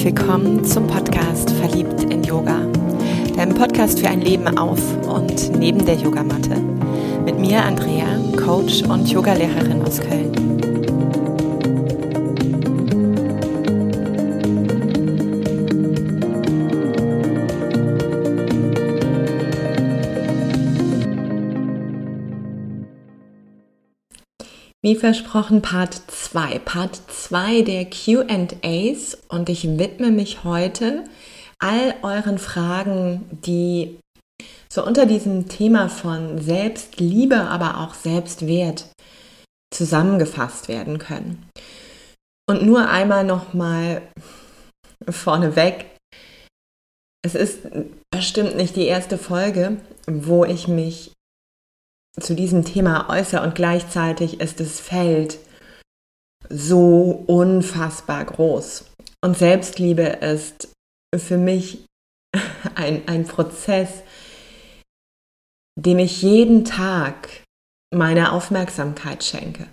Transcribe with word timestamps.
herzlich 0.00 0.16
willkommen 0.16 0.64
zum 0.64 0.86
Podcast 0.86 1.50
Verliebt 1.50 2.04
in 2.04 2.22
Yoga, 2.22 2.62
deinem 3.36 3.54
Podcast 3.54 4.00
für 4.00 4.08
ein 4.08 4.22
Leben 4.22 4.56
auf 4.56 4.80
und 5.06 5.54
neben 5.58 5.84
der 5.84 5.96
Yogamatte. 5.96 6.56
Mit 7.26 7.38
mir 7.38 7.62
Andrea, 7.62 8.06
Coach 8.42 8.82
und 8.84 9.10
Yogalehrerin 9.10 9.82
aus 9.82 10.00
Köln. 10.00 10.69
Wie 24.90 24.96
versprochen 24.96 25.62
Part 25.62 25.94
2, 26.08 26.58
Part 26.58 27.00
2 27.08 27.62
der 27.62 27.84
QAs 27.84 29.16
und 29.28 29.48
ich 29.48 29.78
widme 29.78 30.10
mich 30.10 30.42
heute 30.42 31.04
all 31.60 31.94
euren 32.02 32.38
Fragen, 32.38 33.24
die 33.30 34.00
so 34.68 34.84
unter 34.84 35.06
diesem 35.06 35.48
Thema 35.48 35.88
von 35.88 36.40
Selbstliebe, 36.40 37.36
aber 37.36 37.78
auch 37.78 37.94
Selbstwert 37.94 38.90
zusammengefasst 39.72 40.66
werden 40.66 40.98
können. 40.98 41.48
Und 42.48 42.66
nur 42.66 42.88
einmal 42.88 43.22
nochmal 43.22 44.02
vorneweg. 45.08 45.86
Es 47.24 47.36
ist 47.36 47.60
bestimmt 48.10 48.56
nicht 48.56 48.74
die 48.74 48.86
erste 48.86 49.18
Folge, 49.18 49.76
wo 50.08 50.44
ich 50.44 50.66
mich 50.66 51.12
zu 52.18 52.34
diesem 52.34 52.64
Thema 52.64 53.08
äußere 53.08 53.42
und 53.42 53.54
gleichzeitig 53.54 54.40
ist 54.40 54.60
das 54.60 54.80
Feld 54.80 55.38
so 56.48 57.24
unfassbar 57.26 58.24
groß. 58.24 58.86
Und 59.22 59.36
Selbstliebe 59.36 60.02
ist 60.02 60.72
für 61.14 61.38
mich 61.38 61.84
ein, 62.74 63.06
ein 63.06 63.26
Prozess, 63.26 64.02
dem 65.78 65.98
ich 65.98 66.22
jeden 66.22 66.64
Tag 66.64 67.28
meine 67.94 68.32
Aufmerksamkeit 68.32 69.24
schenke. 69.24 69.68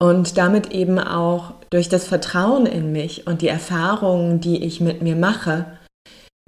Und 0.00 0.38
damit 0.38 0.70
eben 0.70 0.98
auch 0.98 1.54
durch 1.70 1.88
das 1.88 2.06
Vertrauen 2.06 2.66
in 2.66 2.92
mich 2.92 3.26
und 3.26 3.42
die 3.42 3.48
Erfahrungen, 3.48 4.40
die 4.40 4.64
ich 4.64 4.80
mit 4.80 5.02
mir 5.02 5.16
mache, 5.16 5.78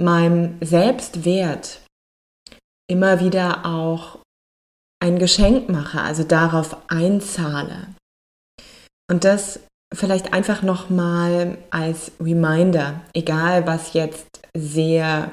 meinem 0.01 0.57
Selbstwert 0.61 1.81
immer 2.91 3.21
wieder 3.21 3.65
auch 3.65 4.19
ein 5.03 5.19
Geschenk 5.19 5.69
mache, 5.69 6.01
also 6.01 6.25
darauf 6.25 6.77
einzahle. 6.91 7.87
Und 9.11 9.25
das 9.25 9.61
vielleicht 9.95 10.33
einfach 10.33 10.63
nochmal 10.63 11.59
als 11.71 12.13
Reminder, 12.21 13.01
egal 13.15 13.67
was 13.67 13.93
jetzt 13.93 14.41
sehr 14.57 15.31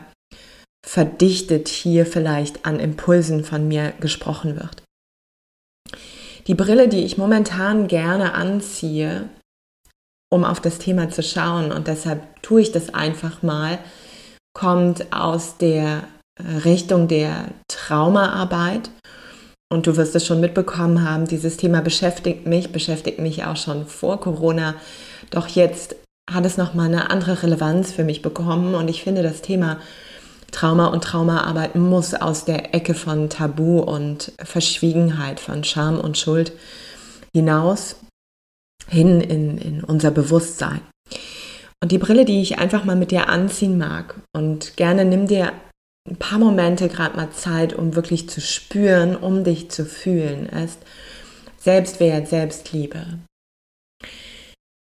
verdichtet 0.85 1.67
hier 1.67 2.05
vielleicht 2.05 2.65
an 2.65 2.79
Impulsen 2.79 3.43
von 3.43 3.67
mir 3.67 3.91
gesprochen 3.99 4.55
wird. 4.55 4.83
Die 6.47 6.55
Brille, 6.55 6.87
die 6.87 7.03
ich 7.03 7.17
momentan 7.17 7.87
gerne 7.87 8.33
anziehe, 8.33 9.27
um 10.31 10.45
auf 10.45 10.61
das 10.61 10.79
Thema 10.79 11.09
zu 11.09 11.21
schauen, 11.23 11.71
und 11.71 11.87
deshalb 11.87 12.41
tue 12.41 12.61
ich 12.61 12.71
das 12.71 12.93
einfach 12.93 13.43
mal, 13.43 13.79
kommt 14.53 15.11
aus 15.11 15.57
der 15.57 16.07
Richtung 16.39 17.07
der 17.07 17.45
Traumaarbeit. 17.67 18.89
Und 19.69 19.85
du 19.85 19.97
wirst 19.97 20.15
es 20.15 20.25
schon 20.25 20.39
mitbekommen 20.39 21.07
haben, 21.07 21.27
dieses 21.27 21.57
Thema 21.57 21.81
beschäftigt 21.81 22.47
mich, 22.47 22.71
beschäftigt 22.71 23.19
mich 23.19 23.43
auch 23.43 23.57
schon 23.57 23.85
vor 23.85 24.21
Corona. 24.21 24.75
Doch 25.29 25.47
jetzt 25.47 25.95
hat 26.31 26.45
es 26.45 26.57
nochmal 26.57 26.87
eine 26.87 27.09
andere 27.09 27.43
Relevanz 27.43 27.91
für 27.91 28.05
mich 28.05 28.21
bekommen. 28.21 28.75
Und 28.75 28.87
ich 28.87 29.03
finde, 29.03 29.23
das 29.23 29.41
Thema 29.41 29.79
Trauma 30.51 30.87
und 30.87 31.03
Traumaarbeit 31.03 31.75
muss 31.75 32.13
aus 32.13 32.45
der 32.45 32.73
Ecke 32.73 32.93
von 32.93 33.29
Tabu 33.29 33.79
und 33.79 34.31
Verschwiegenheit, 34.41 35.39
von 35.39 35.63
Scham 35.63 35.99
und 35.99 36.17
Schuld 36.17 36.53
hinaus 37.33 37.97
hin 38.87 39.19
in, 39.19 39.57
in 39.57 39.83
unser 39.83 40.11
Bewusstsein. 40.11 40.79
Und 41.83 41.91
die 41.91 41.97
Brille, 41.97 42.25
die 42.25 42.41
ich 42.41 42.57
einfach 42.57 42.85
mal 42.85 42.95
mit 42.95 43.11
dir 43.11 43.29
anziehen 43.29 43.77
mag 43.77 44.15
und 44.33 44.77
gerne 44.77 45.05
nimm 45.05 45.27
dir 45.27 45.51
ein 46.07 46.15
paar 46.17 46.39
Momente 46.39 46.87
gerade 46.87 47.15
mal 47.15 47.31
Zeit, 47.31 47.73
um 47.73 47.95
wirklich 47.95 48.29
zu 48.29 48.41
spüren, 48.41 49.15
um 49.15 49.43
dich 49.43 49.69
zu 49.69 49.85
fühlen, 49.85 50.47
ist 50.47 50.79
Selbstwert, 51.57 52.27
Selbstliebe. 52.27 53.19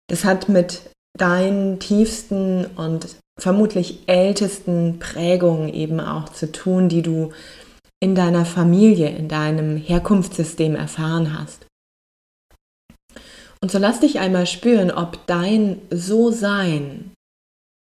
Das 0.08 0.24
hat 0.24 0.48
mit 0.48 0.90
deinen 1.18 1.80
tiefsten 1.80 2.66
und 2.66 3.16
vermutlich 3.38 4.08
ältesten 4.08 4.98
Prägungen 4.98 5.72
eben 5.72 6.00
auch 6.00 6.28
zu 6.28 6.52
tun, 6.52 6.88
die 6.88 7.02
du 7.02 7.32
in 8.00 8.14
deiner 8.14 8.44
Familie, 8.44 9.08
in 9.08 9.28
deinem 9.28 9.76
Herkunftssystem 9.76 10.74
erfahren 10.74 11.38
hast. 11.38 11.66
Und 13.62 13.70
so 13.70 13.78
lass 13.78 14.00
dich 14.00 14.20
einmal 14.20 14.46
spüren, 14.46 14.90
ob 14.90 15.26
dein 15.26 15.82
So-Sein, 15.90 17.12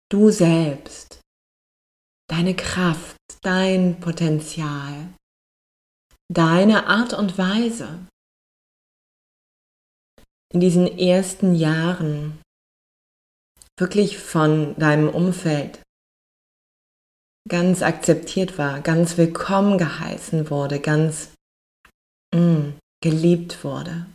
du 0.10 0.32
selbst, 0.32 1.19
deine 2.30 2.56
Kraft, 2.56 3.18
dein 3.42 4.00
Potenzial, 4.00 5.14
deine 6.32 6.88
Art 6.88 7.14
und 7.14 7.38
Weise 7.38 8.08
in 10.54 10.60
diesen 10.60 10.88
ersten 10.98 11.56
Jahren 11.56 12.42
wirklich 13.80 14.20
von 14.20 14.76
deinem 14.78 15.10
Umfeld 15.10 15.82
ganz 17.48 17.82
akzeptiert 17.82 18.58
war, 18.58 18.82
ganz 18.82 19.18
willkommen 19.18 19.78
geheißen 19.78 20.50
wurde, 20.50 20.80
ganz 20.80 21.34
mm, 22.36 22.78
geliebt 23.02 23.64
wurde. 23.64 24.06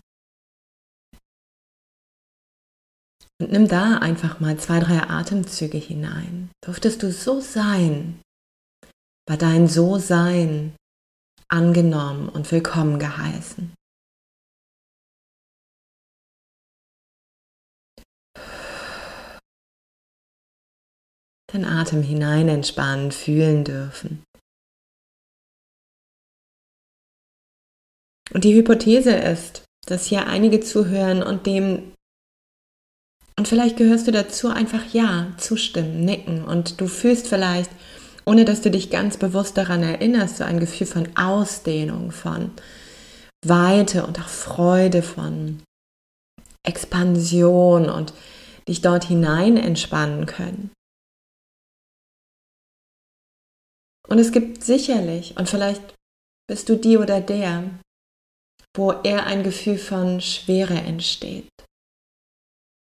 Und 3.41 3.50
nimm 3.50 3.67
da 3.67 3.99
einfach 3.99 4.39
mal 4.39 4.59
zwei, 4.59 4.78
drei 4.78 5.03
Atemzüge 5.09 5.78
hinein. 5.78 6.50
Durftest 6.65 7.03
du 7.03 7.11
so 7.11 7.41
sein? 7.41 8.21
War 9.28 9.37
dein 9.37 9.67
So-Sein 9.67 10.77
angenommen 11.49 12.28
und 12.28 12.53
willkommen 12.53 12.99
geheißen? 12.99 13.75
Den 21.53 21.65
Atem 21.65 22.03
hinein 22.03 22.49
entspannen, 22.49 23.12
fühlen 23.12 23.65
dürfen. 23.65 24.25
Und 28.33 28.44
die 28.44 28.55
Hypothese 28.55 29.15
ist, 29.15 29.65
dass 29.87 30.06
hier 30.06 30.27
einige 30.27 30.61
zuhören 30.61 31.23
und 31.23 31.47
dem 31.47 31.94
und 33.37 33.49
vielleicht 33.49 33.77
gehörst 33.77 34.06
du 34.06 34.12
dazu 34.12 34.49
einfach 34.49 34.93
ja, 34.93 35.33
zustimmen, 35.39 36.05
nicken 36.05 36.45
und 36.45 36.81
du 36.81 36.87
fühlst 36.87 37.27
vielleicht, 37.27 37.71
ohne 38.25 38.45
dass 38.45 38.61
du 38.61 38.71
dich 38.71 38.91
ganz 38.91 39.17
bewusst 39.17 39.56
daran 39.56 39.83
erinnerst, 39.83 40.37
so 40.37 40.45
ein 40.45 40.61
Gefühl 40.61 40.87
von 40.87 41.17
Ausdehnung, 41.17 42.12
von 42.12 42.53
Weite 43.44 44.06
und 44.06 44.21
auch 44.21 44.28
Freude, 44.28 45.03
von 45.03 45.62
Expansion 46.67 47.91
und 47.91 48.15
dich 48.69 48.81
dort 48.81 49.05
hinein 49.05 49.56
entspannen 49.56 50.27
können. 50.27 50.71
Und 54.09 54.19
es 54.19 54.33
gibt 54.33 54.62
sicherlich, 54.62 55.37
und 55.37 55.49
vielleicht 55.49 55.83
bist 56.49 56.69
du 56.69 56.77
die 56.77 56.99
oder 56.99 57.20
der, 57.20 57.69
wo 58.76 58.93
eher 58.93 59.26
ein 59.26 59.43
Gefühl 59.43 59.79
von 59.79 60.20
Schwere 60.20 60.75
entsteht 60.75 61.49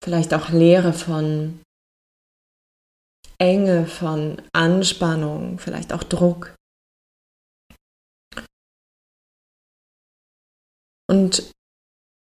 vielleicht 0.03 0.35
auch 0.35 0.51
Leere 0.51 0.93
von 0.93 1.61
Enge, 3.39 3.87
von 3.87 4.41
Anspannung, 4.53 5.59
vielleicht 5.59 5.93
auch 5.93 6.03
Druck. 6.03 6.55
Und 11.11 11.51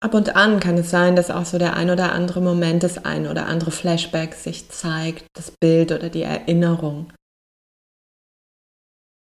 ab 0.04 0.14
und 0.14 0.36
an 0.36 0.60
kann 0.60 0.78
es 0.78 0.90
sein, 0.90 1.16
dass 1.16 1.32
auch 1.32 1.46
so 1.46 1.58
der 1.58 1.76
ein 1.76 1.90
oder 1.90 2.12
andere 2.12 2.42
Moment, 2.42 2.84
das 2.84 3.06
ein 3.06 3.28
oder 3.28 3.46
andere 3.46 3.72
Flashback 3.72 4.34
sich 4.34 4.70
zeigt, 4.70 5.26
das 5.34 5.52
Bild 5.52 5.92
oder 5.92 6.10
die 6.10 6.24
Erinnerung. 6.24 7.14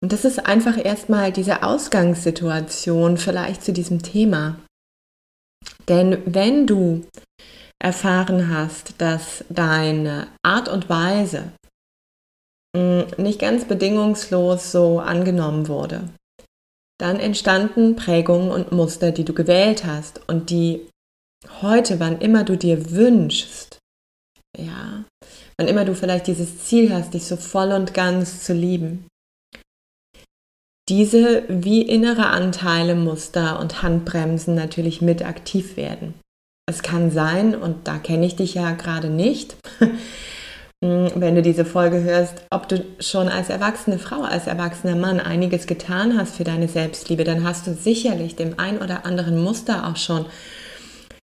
Und 0.02 0.12
das 0.12 0.24
ist 0.24 0.46
einfach 0.46 0.82
erstmal 0.82 1.32
diese 1.32 1.62
Ausgangssituation 1.62 3.18
vielleicht 3.18 3.62
zu 3.62 3.72
diesem 3.72 4.02
Thema. 4.02 4.58
Denn 5.88 6.22
wenn 6.26 6.66
du 6.66 7.06
erfahren 7.82 8.48
hast, 8.48 8.94
dass 8.98 9.44
deine 9.48 10.28
Art 10.42 10.68
und 10.68 10.88
Weise 10.88 11.52
mm, 12.76 13.02
nicht 13.20 13.40
ganz 13.40 13.64
bedingungslos 13.64 14.70
so 14.70 15.00
angenommen 15.00 15.66
wurde, 15.68 16.08
dann 17.00 17.18
entstanden 17.18 17.96
Prägungen 17.96 18.52
und 18.52 18.70
Muster, 18.70 19.10
die 19.10 19.24
du 19.24 19.32
gewählt 19.32 19.84
hast 19.84 20.20
und 20.28 20.50
die 20.50 20.88
heute, 21.60 21.98
wann 21.98 22.20
immer 22.20 22.44
du 22.44 22.56
dir 22.56 22.92
wünschst, 22.92 23.78
ja, 24.56 25.04
wann 25.56 25.66
immer 25.66 25.84
du 25.84 25.96
vielleicht 25.96 26.28
dieses 26.28 26.64
Ziel 26.64 26.94
hast, 26.94 27.14
dich 27.14 27.26
so 27.26 27.36
voll 27.36 27.72
und 27.72 27.94
ganz 27.94 28.44
zu 28.44 28.52
lieben, 28.52 29.08
diese 30.88 31.44
wie 31.48 31.82
innere 31.82 32.26
Anteile, 32.26 32.94
Muster 32.94 33.58
und 33.58 33.82
Handbremsen 33.82 34.54
natürlich 34.54 35.02
mit 35.02 35.24
aktiv 35.24 35.76
werden. 35.76 36.14
Es 36.68 36.82
kann 36.82 37.10
sein, 37.10 37.54
und 37.54 37.88
da 37.88 37.98
kenne 37.98 38.24
ich 38.24 38.36
dich 38.36 38.54
ja 38.54 38.72
gerade 38.72 39.08
nicht, 39.08 39.56
wenn 40.80 41.34
du 41.34 41.42
diese 41.42 41.64
Folge 41.64 42.02
hörst, 42.02 42.42
ob 42.50 42.68
du 42.68 42.84
schon 42.98 43.28
als 43.28 43.50
erwachsene 43.50 43.98
Frau, 43.98 44.22
als 44.22 44.46
erwachsener 44.46 44.96
Mann 44.96 45.20
einiges 45.20 45.66
getan 45.66 46.18
hast 46.18 46.36
für 46.36 46.44
deine 46.44 46.68
Selbstliebe, 46.68 47.24
dann 47.24 47.44
hast 47.44 47.66
du 47.66 47.74
sicherlich 47.74 48.36
dem 48.36 48.58
ein 48.58 48.78
oder 48.80 49.06
anderen 49.06 49.42
Muster 49.42 49.86
auch 49.88 49.96
schon 49.96 50.26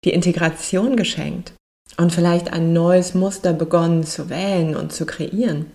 die 0.05 0.11
Integration 0.11 0.97
geschenkt 0.97 1.55
und 1.97 2.13
vielleicht 2.13 2.53
ein 2.53 2.73
neues 2.73 3.15
Muster 3.15 3.53
begonnen 3.53 4.05
zu 4.05 4.31
wählen 4.31 4.77
und 4.77 4.93
zu 4.93 5.07
kreieren. 5.07 5.73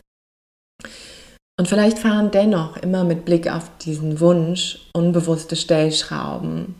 Und 1.59 1.67
vielleicht 1.67 1.99
fahren 1.99 2.31
dennoch 2.31 2.77
immer 2.77 3.03
mit 3.03 3.25
Blick 3.25 3.51
auf 3.51 3.69
diesen 3.77 4.19
Wunsch 4.19 4.79
unbewusste 4.93 5.55
Stellschrauben 5.55 6.75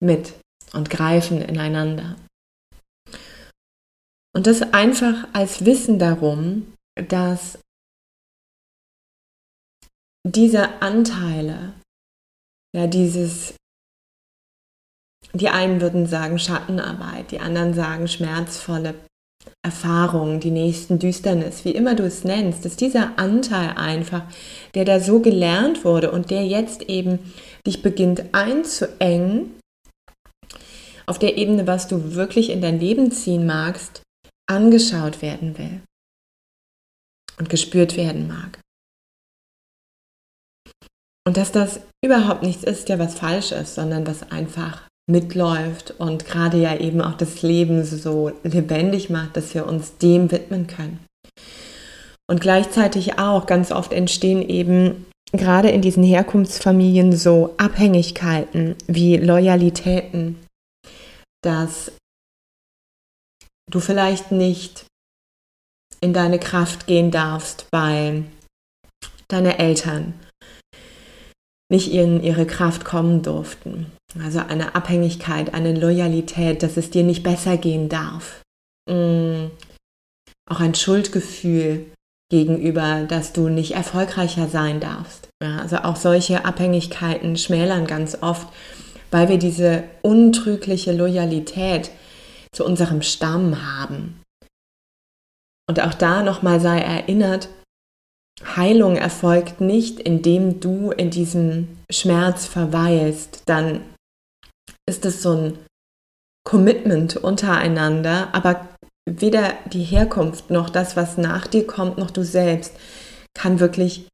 mit 0.00 0.34
und 0.74 0.90
greifen 0.90 1.40
ineinander. 1.40 2.16
Und 4.34 4.46
das 4.46 4.62
einfach 4.72 5.28
als 5.32 5.64
Wissen 5.64 5.98
darum, 5.98 6.74
dass 7.08 7.58
diese 10.26 10.82
Anteile, 10.82 11.74
ja, 12.74 12.86
dieses, 12.86 13.54
die 15.32 15.48
einen 15.48 15.80
würden 15.80 16.06
sagen 16.06 16.38
Schattenarbeit, 16.38 17.30
die 17.30 17.40
anderen 17.40 17.74
sagen 17.74 18.08
schmerzvolle 18.08 18.94
Erfahrung, 19.62 20.40
die 20.40 20.50
nächsten 20.50 20.98
Düsternis, 20.98 21.64
wie 21.64 21.72
immer 21.72 21.94
du 21.94 22.04
es 22.04 22.24
nennst, 22.24 22.64
dass 22.64 22.76
dieser 22.76 23.18
Anteil 23.18 23.74
einfach, 23.76 24.22
der 24.74 24.84
da 24.84 25.00
so 25.00 25.20
gelernt 25.20 25.84
wurde 25.84 26.10
und 26.10 26.30
der 26.30 26.46
jetzt 26.46 26.82
eben 26.82 27.32
dich 27.66 27.82
beginnt 27.82 28.34
einzuengen, 28.34 29.54
auf 31.06 31.18
der 31.18 31.36
Ebene, 31.36 31.66
was 31.66 31.88
du 31.88 32.14
wirklich 32.14 32.50
in 32.50 32.60
dein 32.60 32.80
Leben 32.80 33.10
ziehen 33.10 33.46
magst, 33.46 34.02
angeschaut 34.46 35.22
werden 35.22 35.58
will 35.58 35.80
und 37.38 37.48
gespürt 37.48 37.96
werden 37.96 38.28
mag. 38.28 38.60
Und 41.26 41.36
dass 41.36 41.52
das 41.52 41.80
überhaupt 42.04 42.42
nichts 42.42 42.64
ist, 42.64 42.88
ja 42.88 42.98
was 42.98 43.14
falsch 43.14 43.52
ist, 43.52 43.74
sondern 43.74 44.06
was 44.06 44.30
einfach 44.30 44.82
mitläuft 45.06 45.94
und 45.98 46.26
gerade 46.26 46.58
ja 46.58 46.76
eben 46.76 47.00
auch 47.00 47.16
das 47.16 47.42
Leben 47.42 47.84
so 47.84 48.32
lebendig 48.42 49.10
macht, 49.10 49.36
dass 49.36 49.54
wir 49.54 49.66
uns 49.66 49.96
dem 49.98 50.30
widmen 50.30 50.66
können. 50.66 51.04
Und 52.30 52.40
gleichzeitig 52.40 53.18
auch 53.18 53.46
ganz 53.46 53.70
oft 53.70 53.92
entstehen 53.92 54.46
eben 54.48 55.06
gerade 55.32 55.70
in 55.70 55.82
diesen 55.82 56.02
Herkunftsfamilien 56.02 57.12
so 57.12 57.54
Abhängigkeiten 57.58 58.76
wie 58.86 59.16
Loyalitäten, 59.16 60.43
dass 61.44 61.92
du 63.70 63.80
vielleicht 63.80 64.32
nicht 64.32 64.86
in 66.00 66.12
deine 66.12 66.38
Kraft 66.38 66.86
gehen 66.86 67.10
darfst, 67.10 67.66
weil 67.72 68.24
deine 69.28 69.58
Eltern 69.58 70.14
nicht 71.70 71.90
in 71.92 72.22
ihre 72.22 72.46
Kraft 72.46 72.84
kommen 72.84 73.22
durften. 73.22 73.90
Also 74.22 74.38
eine 74.40 74.74
Abhängigkeit, 74.74 75.54
eine 75.54 75.74
Loyalität, 75.74 76.62
dass 76.62 76.76
es 76.76 76.90
dir 76.90 77.02
nicht 77.02 77.22
besser 77.22 77.56
gehen 77.56 77.88
darf. 77.88 78.42
Mm. 78.88 79.46
Auch 80.48 80.60
ein 80.60 80.74
Schuldgefühl 80.74 81.86
gegenüber, 82.30 83.04
dass 83.08 83.32
du 83.32 83.48
nicht 83.48 83.72
erfolgreicher 83.72 84.46
sein 84.48 84.78
darfst. 84.78 85.28
Ja, 85.42 85.58
also 85.58 85.78
auch 85.78 85.96
solche 85.96 86.44
Abhängigkeiten 86.44 87.36
schmälern 87.36 87.86
ganz 87.86 88.18
oft, 88.20 88.46
weil 89.14 89.28
wir 89.28 89.38
diese 89.38 89.84
untrügliche 90.02 90.90
Loyalität 90.90 91.92
zu 92.50 92.64
unserem 92.64 93.00
Stamm 93.00 93.62
haben. 93.64 94.20
Und 95.68 95.78
auch 95.78 95.94
da 95.94 96.24
nochmal 96.24 96.58
sei 96.58 96.80
erinnert, 96.80 97.48
Heilung 98.56 98.96
erfolgt 98.96 99.60
nicht, 99.60 100.00
indem 100.00 100.58
du 100.58 100.90
in 100.90 101.10
diesem 101.10 101.78
Schmerz 101.92 102.46
verweilst. 102.46 103.44
Dann 103.46 103.82
ist 104.84 105.04
es 105.04 105.22
so 105.22 105.30
ein 105.30 105.58
Commitment 106.44 107.16
untereinander, 107.16 108.34
aber 108.34 108.68
weder 109.08 109.52
die 109.66 109.84
Herkunft 109.84 110.50
noch 110.50 110.70
das, 110.70 110.96
was 110.96 111.18
nach 111.18 111.46
dir 111.46 111.68
kommt, 111.68 111.98
noch 111.98 112.10
du 112.10 112.24
selbst 112.24 112.74
kann 113.32 113.60
wirklich 113.60 114.08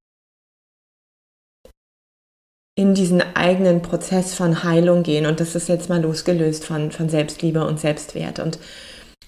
in 2.80 2.94
diesen 2.94 3.22
eigenen 3.34 3.82
Prozess 3.82 4.34
von 4.34 4.64
Heilung 4.64 5.02
gehen. 5.02 5.26
Und 5.26 5.38
das 5.40 5.54
ist 5.54 5.68
jetzt 5.68 5.90
mal 5.90 6.00
losgelöst 6.00 6.64
von, 6.64 6.90
von 6.90 7.10
Selbstliebe 7.10 7.64
und 7.64 7.78
Selbstwert. 7.78 8.38
Und 8.38 8.58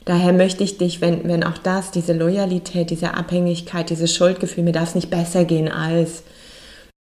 daher 0.06 0.32
möchte 0.32 0.64
ich 0.64 0.78
dich, 0.78 1.02
wenn, 1.02 1.28
wenn 1.28 1.44
auch 1.44 1.58
das, 1.58 1.90
diese 1.90 2.14
Loyalität, 2.14 2.88
diese 2.88 3.14
Abhängigkeit, 3.14 3.90
dieses 3.90 4.14
Schuldgefühl, 4.14 4.64
mir 4.64 4.72
darf 4.72 4.88
es 4.88 4.94
nicht 4.94 5.10
besser 5.10 5.44
gehen 5.44 5.68
als 5.68 6.22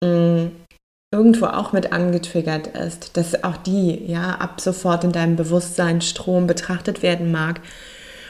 mh, 0.03 0.09
mm, 0.09 0.51
irgendwo 1.11 1.45
auch 1.45 1.71
mit 1.71 1.91
angetriggert 1.91 2.67
ist, 2.67 3.17
dass 3.17 3.43
auch 3.43 3.57
die 3.57 4.05
ja 4.05 4.31
ab 4.35 4.59
sofort 4.59 5.03
in 5.03 5.11
deinem 5.11 5.35
Bewusstseinsstrom 5.35 6.45
betrachtet 6.47 7.01
werden 7.03 7.31
mag 7.31 7.61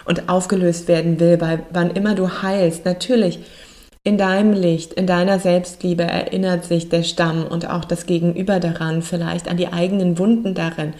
und 0.05 0.29
aufgelöst 0.29 0.87
werden 0.87 1.19
will, 1.19 1.39
weil 1.41 1.63
wann 1.71 1.91
immer 1.91 2.15
du 2.15 2.41
heilst, 2.41 2.85
natürlich 2.85 3.39
in 4.09 4.17
deinem 4.17 4.53
Licht, 4.53 4.93
in 4.93 5.05
deiner 5.05 5.37
Selbstliebe 5.37 6.01
erinnert 6.01 6.65
sich 6.65 6.89
der 6.89 7.03
Stamm 7.03 7.45
und 7.45 7.69
auch 7.69 7.85
das 7.85 8.07
Gegenüber 8.07 8.59
daran, 8.59 9.03
vielleicht 9.03 9.47
an 9.47 9.57
die 9.57 9.67
eigenen 9.67 10.17
Wunden 10.17 10.55
darin. 10.55 10.95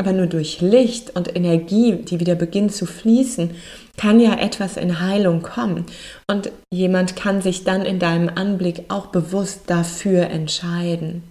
Aber 0.00 0.14
nur 0.14 0.28
durch 0.28 0.62
Licht 0.62 1.14
und 1.14 1.36
Energie, 1.36 1.96
die 1.96 2.20
wieder 2.20 2.36
beginnt 2.36 2.72
zu 2.72 2.86
fließen, 2.86 3.50
kann 3.98 4.18
ja 4.18 4.38
etwas 4.38 4.78
in 4.78 4.98
Heilung 4.98 5.42
kommen. 5.42 5.84
Und 6.26 6.50
jemand 6.72 7.16
kann 7.16 7.42
sich 7.42 7.64
dann 7.64 7.82
in 7.82 7.98
deinem 7.98 8.30
Anblick 8.34 8.84
auch 8.88 9.08
bewusst 9.08 9.64
dafür 9.66 10.30
entscheiden. 10.30 11.24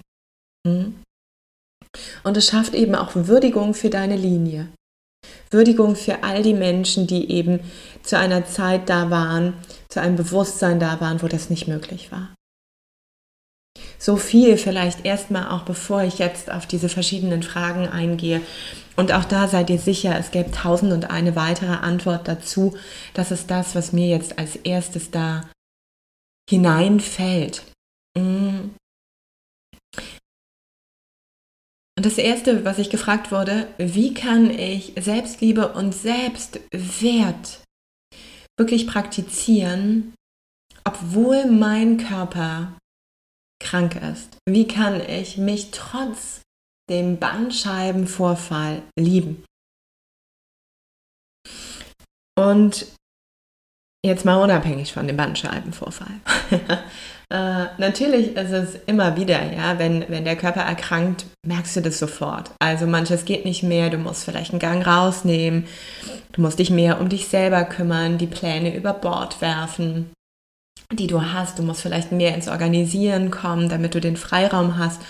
Hm? 0.68 0.94
Und 2.24 2.38
es 2.38 2.48
schafft 2.48 2.76
eben 2.76 2.94
auch 2.94 3.16
Würdigung 3.16 3.74
für 3.74 3.90
deine 3.90 4.18
Linie. 4.18 4.68
Würdigung 5.50 5.96
für 5.96 6.24
all 6.24 6.44
die 6.44 6.54
Menschen, 6.54 7.08
die 7.08 7.32
eben 7.32 7.62
zu 8.08 8.18
einer 8.18 8.46
Zeit 8.46 8.90
da 8.90 9.10
waren, 9.10 9.54
zu 9.90 10.02
einem 10.02 10.16
Bewusstsein 10.16 10.80
da 10.80 11.00
waren, 11.02 11.22
wo 11.22 11.28
das 11.28 11.50
nicht 11.50 11.68
möglich 11.68 12.12
war. 12.12 12.34
So 14.00 14.18
viel 14.18 14.58
vielleicht 14.58 15.06
erstmal 15.06 15.50
auch, 15.50 15.64
bevor 15.64 16.04
ich 16.04 16.20
jetzt 16.20 16.52
auf 16.52 16.66
diese 16.66 16.90
verschiedenen 16.90 17.44
Fragen 17.44 17.88
eingehe. 17.88 18.42
Und 18.96 19.12
auch 19.12 19.26
da 19.26 19.48
seid 19.48 19.70
ihr 19.70 19.80
sicher, 19.80 20.18
es 20.18 20.32
gäbe 20.32 20.52
tausend 20.52 20.94
und 20.94 21.10
eine 21.10 21.36
weitere 21.36 21.74
Antwort 21.74 22.28
dazu. 22.28 22.78
Das 23.14 23.32
ist 23.32 23.52
das, 23.52 23.76
was 23.76 23.94
mir 23.94 24.08
jetzt 24.08 24.40
als 24.40 24.56
erstes 24.56 25.12
da 25.12 25.50
hineinfällt. 26.50 27.64
Mm. 28.18 28.70
Und 31.98 32.06
das 32.06 32.20
Erste, 32.20 32.64
was 32.64 32.78
ich 32.78 32.92
gefragt 32.92 33.32
wurde, 33.32 33.68
wie 33.78 34.14
kann 34.14 34.52
ich 34.52 34.94
Selbstliebe 34.98 35.74
und 35.74 35.94
Selbstwert 35.94 37.64
wirklich 38.58 38.88
praktizieren, 38.88 40.14
obwohl 40.84 41.46
mein 41.46 41.98
Körper 41.98 42.78
krank 43.60 43.96
ist? 43.96 44.38
Wie 44.46 44.68
kann 44.68 45.02
ich 45.02 45.38
mich 45.38 45.72
trotz 45.72 46.42
dem 46.90 47.18
Bandscheibenvorfall 47.18 48.84
lieben? 48.98 49.44
Und 52.38 52.86
jetzt 54.06 54.26
mal 54.26 54.42
unabhängig 54.42 54.94
von 54.94 55.08
dem 55.08 55.18
Bandscheibenvorfall. 55.18 56.22
äh, 57.30 57.66
natürlich 57.78 58.36
ist 58.36 58.52
es 58.52 58.76
immer 58.86 59.18
wieder, 59.18 59.52
ja, 59.52 59.78
wenn, 59.80 60.06
wenn 60.10 60.26
der 60.26 60.36
Körper 60.36 60.62
erkrankt, 60.62 61.26
merkst 61.46 61.76
du 61.76 61.82
das 61.82 62.00
sofort. 62.00 62.52
Also 62.60 62.88
manches 62.88 63.26
geht 63.26 63.46
nicht 63.46 63.64
mehr, 63.64 63.90
du 63.90 63.98
musst 63.98 64.24
vielleicht 64.24 64.52
einen 64.52 64.60
Gang 64.60 64.86
rausnehmen, 64.86 65.66
du 66.32 66.42
musst 66.42 66.60
dich 66.60 66.70
mehr 66.70 67.02
um 67.02 67.10
dich 67.10 67.28
selber 67.28 67.64
kümmern, 67.66 68.18
die 68.18 68.28
Pläne 68.28 68.76
über 68.76 68.94
Bord 68.94 69.42
werfen 69.42 70.12
die 70.94 71.08
du 71.08 71.22
hast. 71.22 71.60
Du 71.60 71.64
musst 71.64 71.82
vielleicht 71.82 72.12
mehr 72.12 72.34
ins 72.36 72.48
Organisieren 72.48 73.32
kommen, 73.32 73.70
damit 73.70 73.96
du 73.96 74.02
den 74.02 74.18
Freiraum 74.18 74.78
hast, 74.78 75.02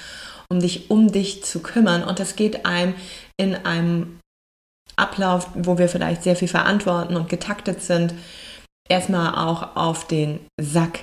um 0.49 0.59
dich 0.59 0.89
um 0.89 1.11
dich 1.11 1.43
zu 1.43 1.61
kümmern. 1.61 2.03
Und 2.03 2.19
das 2.19 2.35
geht 2.35 2.65
einem 2.65 2.95
in 3.37 3.55
einem 3.55 4.19
Ablauf, 4.95 5.49
wo 5.53 5.77
wir 5.77 5.89
vielleicht 5.89 6.23
sehr 6.23 6.35
viel 6.35 6.47
verantworten 6.47 7.15
und 7.15 7.29
getaktet 7.29 7.81
sind, 7.83 8.13
erstmal 8.89 9.35
auch 9.35 9.75
auf 9.75 10.07
den 10.07 10.39
Sack. 10.59 11.01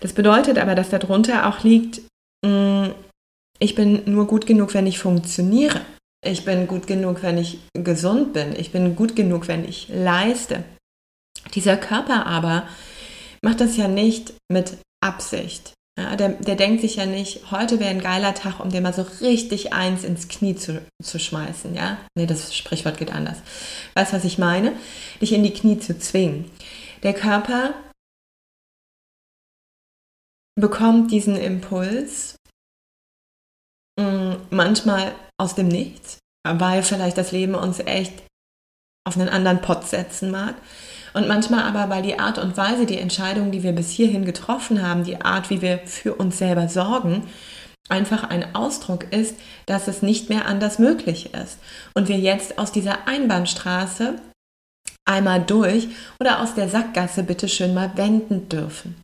Das 0.00 0.12
bedeutet 0.12 0.58
aber, 0.58 0.74
dass 0.74 0.90
darunter 0.90 1.48
auch 1.48 1.64
liegt, 1.64 2.00
mm, 2.44 2.88
ich 3.58 3.74
bin 3.74 4.02
nur 4.06 4.26
gut 4.26 4.46
genug, 4.46 4.74
wenn 4.74 4.86
ich 4.86 4.98
funktioniere. 4.98 5.80
Ich 6.24 6.44
bin 6.44 6.66
gut 6.66 6.86
genug, 6.86 7.22
wenn 7.22 7.38
ich 7.38 7.60
gesund 7.72 8.32
bin. 8.32 8.54
Ich 8.56 8.72
bin 8.72 8.96
gut 8.96 9.16
genug, 9.16 9.48
wenn 9.48 9.66
ich 9.66 9.88
leiste. 9.88 10.64
Dieser 11.54 11.76
Körper 11.76 12.26
aber 12.26 12.66
macht 13.42 13.60
das 13.60 13.76
ja 13.76 13.88
nicht 13.88 14.34
mit 14.50 14.76
Absicht. 15.00 15.72
Ja, 15.98 16.14
der, 16.14 16.30
der 16.30 16.56
denkt 16.56 16.82
sich 16.82 16.96
ja 16.96 17.06
nicht, 17.06 17.50
heute 17.50 17.80
wäre 17.80 17.88
ein 17.88 18.02
geiler 18.02 18.34
Tag, 18.34 18.60
um 18.60 18.70
dir 18.70 18.82
mal 18.82 18.92
so 18.92 19.06
richtig 19.22 19.72
eins 19.72 20.04
ins 20.04 20.28
Knie 20.28 20.54
zu, 20.54 20.82
zu 21.02 21.18
schmeißen. 21.18 21.74
Ja? 21.74 21.96
Nee, 22.14 22.26
das 22.26 22.54
Sprichwort 22.54 22.98
geht 22.98 23.14
anders. 23.14 23.38
Weißt 23.94 24.12
du, 24.12 24.16
was 24.16 24.24
ich 24.24 24.36
meine? 24.36 24.74
Dich 25.22 25.32
in 25.32 25.42
die 25.42 25.54
Knie 25.54 25.78
zu 25.78 25.98
zwingen. 25.98 26.50
Der 27.02 27.14
Körper 27.14 27.72
bekommt 30.58 31.10
diesen 31.10 31.36
Impuls 31.36 32.36
mm, 34.00 34.32
manchmal 34.50 35.12
aus 35.38 35.54
dem 35.54 35.68
Nichts, 35.68 36.18
weil 36.46 36.82
vielleicht 36.82 37.18
das 37.18 37.32
Leben 37.32 37.54
uns 37.54 37.78
echt 37.80 38.24
auf 39.06 39.16
einen 39.16 39.28
anderen 39.28 39.60
Pott 39.60 39.86
setzen 39.86 40.30
mag. 40.30 40.56
Und 41.14 41.28
manchmal 41.28 41.62
aber, 41.62 41.88
weil 41.88 42.02
die 42.02 42.18
Art 42.18 42.38
und 42.38 42.56
Weise, 42.56 42.84
die 42.84 42.98
Entscheidungen, 42.98 43.52
die 43.52 43.62
wir 43.62 43.72
bis 43.72 43.90
hierhin 43.90 44.24
getroffen 44.24 44.82
haben, 44.82 45.04
die 45.04 45.20
Art, 45.20 45.48
wie 45.48 45.62
wir 45.62 45.78
für 45.78 46.14
uns 46.14 46.38
selber 46.38 46.68
sorgen, 46.68 47.26
einfach 47.88 48.24
ein 48.24 48.54
Ausdruck 48.54 49.12
ist, 49.12 49.36
dass 49.66 49.88
es 49.88 50.02
nicht 50.02 50.28
mehr 50.28 50.46
anders 50.46 50.78
möglich 50.78 51.32
ist. 51.34 51.58
Und 51.94 52.08
wir 52.08 52.18
jetzt 52.18 52.58
aus 52.58 52.72
dieser 52.72 53.06
Einbahnstraße 53.06 54.16
einmal 55.06 55.42
durch 55.42 55.88
oder 56.20 56.40
aus 56.40 56.54
der 56.54 56.68
Sackgasse 56.68 57.22
bitte 57.22 57.48
schön 57.48 57.74
mal 57.74 57.96
wenden 57.96 58.48
dürfen. 58.48 59.00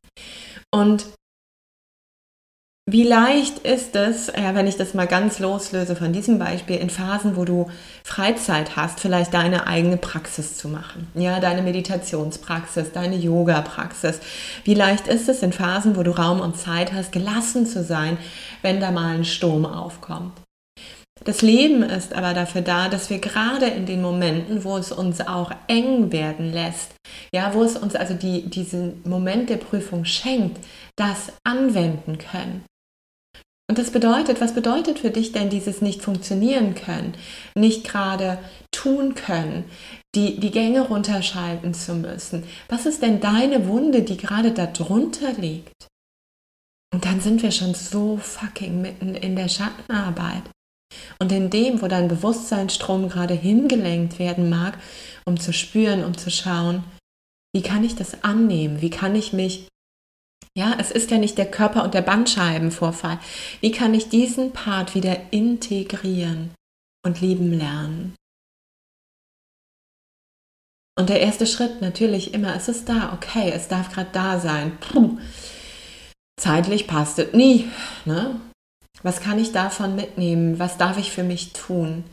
Und 0.74 1.06
wie 2.90 3.04
leicht 3.04 3.60
ist 3.60 3.94
es, 3.94 4.26
ja, 4.26 4.56
wenn 4.56 4.66
ich 4.66 4.76
das 4.76 4.92
mal 4.92 5.06
ganz 5.06 5.38
loslöse 5.38 5.94
von 5.94 6.12
diesem 6.12 6.40
Beispiel, 6.40 6.76
in 6.76 6.90
Phasen, 6.90 7.36
wo 7.36 7.44
du 7.44 7.70
Freizeit 8.02 8.74
hast, 8.74 8.98
vielleicht 8.98 9.32
deine 9.32 9.68
eigene 9.68 9.96
Praxis 9.96 10.58
zu 10.58 10.68
machen, 10.68 11.06
ja, 11.14 11.38
deine 11.38 11.62
Meditationspraxis, 11.62 12.90
deine 12.92 13.16
Yoga-Praxis. 13.16 14.18
Wie 14.64 14.74
leicht 14.74 15.06
ist 15.06 15.28
es 15.28 15.44
in 15.44 15.52
Phasen, 15.52 15.96
wo 15.96 16.02
du 16.02 16.10
Raum 16.10 16.40
und 16.40 16.56
Zeit 16.56 16.92
hast, 16.92 17.12
gelassen 17.12 17.66
zu 17.66 17.84
sein, 17.84 18.18
wenn 18.62 18.80
da 18.80 18.90
mal 18.90 19.14
ein 19.14 19.24
Sturm 19.24 19.64
aufkommt? 19.64 20.32
Das 21.24 21.40
Leben 21.40 21.84
ist 21.84 22.14
aber 22.14 22.34
dafür 22.34 22.62
da, 22.62 22.88
dass 22.88 23.10
wir 23.10 23.20
gerade 23.20 23.66
in 23.66 23.86
den 23.86 24.02
Momenten, 24.02 24.64
wo 24.64 24.76
es 24.76 24.90
uns 24.90 25.20
auch 25.20 25.52
eng 25.68 26.10
werden 26.10 26.52
lässt, 26.52 26.94
ja, 27.32 27.54
wo 27.54 27.62
es 27.62 27.76
uns 27.76 27.94
also 27.94 28.14
die, 28.14 28.50
diesen 28.50 29.02
Moment 29.04 29.50
der 29.50 29.58
Prüfung 29.58 30.04
schenkt, 30.04 30.58
das 30.96 31.32
anwenden 31.44 32.18
können. 32.18 32.64
Und 33.68 33.78
das 33.78 33.90
bedeutet, 33.90 34.40
was 34.40 34.54
bedeutet 34.54 34.98
für 34.98 35.10
dich 35.10 35.32
denn 35.32 35.48
dieses 35.48 35.80
nicht 35.80 36.02
funktionieren 36.02 36.74
können, 36.74 37.14
nicht 37.54 37.84
gerade 37.84 38.38
tun 38.70 39.14
können, 39.14 39.64
die, 40.14 40.38
die 40.40 40.50
Gänge 40.50 40.82
runterschalten 40.82 41.72
zu 41.72 41.94
müssen? 41.94 42.44
Was 42.68 42.86
ist 42.86 43.02
denn 43.02 43.20
deine 43.20 43.66
Wunde, 43.66 44.02
die 44.02 44.16
gerade 44.16 44.52
darunter 44.52 45.32
liegt? 45.32 45.88
Und 46.92 47.06
dann 47.06 47.20
sind 47.20 47.42
wir 47.42 47.50
schon 47.50 47.74
so 47.74 48.18
fucking 48.18 48.82
mitten 48.82 49.14
in 49.14 49.36
der 49.36 49.48
Schattenarbeit. 49.48 50.42
Und 51.18 51.32
in 51.32 51.48
dem, 51.48 51.80
wo 51.80 51.88
dein 51.88 52.08
Bewusstseinsstrom 52.08 53.08
gerade 53.08 53.32
hingelenkt 53.32 54.18
werden 54.18 54.50
mag, 54.50 54.78
um 55.24 55.40
zu 55.40 55.54
spüren, 55.54 56.04
um 56.04 56.18
zu 56.18 56.30
schauen, 56.30 56.84
wie 57.54 57.62
kann 57.62 57.84
ich 57.84 57.96
das 57.96 58.22
annehmen? 58.24 58.82
Wie 58.82 58.90
kann 58.90 59.14
ich 59.14 59.32
mich 59.32 59.68
ja, 60.56 60.76
es 60.78 60.90
ist 60.90 61.10
ja 61.10 61.18
nicht 61.18 61.38
der 61.38 61.50
Körper- 61.50 61.82
und 61.84 61.94
der 61.94 62.02
Bandscheibenvorfall. 62.02 63.18
Wie 63.60 63.72
kann 63.72 63.94
ich 63.94 64.08
diesen 64.08 64.52
Part 64.52 64.94
wieder 64.94 65.32
integrieren 65.32 66.54
und 67.04 67.20
lieben 67.20 67.52
lernen? 67.52 68.14
Und 70.98 71.08
der 71.08 71.20
erste 71.20 71.46
Schritt 71.46 71.80
natürlich 71.80 72.34
immer, 72.34 72.54
es 72.54 72.68
ist 72.68 72.88
da, 72.88 73.14
okay, 73.14 73.50
es 73.50 73.68
darf 73.68 73.92
gerade 73.92 74.10
da 74.12 74.38
sein. 74.38 74.78
Puh. 74.78 75.18
Zeitlich 76.38 76.86
passt 76.86 77.18
es 77.18 77.32
nie. 77.32 77.70
Ne? 78.04 78.38
Was 79.02 79.20
kann 79.20 79.38
ich 79.38 79.52
davon 79.52 79.96
mitnehmen? 79.96 80.58
Was 80.58 80.76
darf 80.76 80.98
ich 80.98 81.10
für 81.10 81.22
mich 81.22 81.54
tun? 81.54 82.04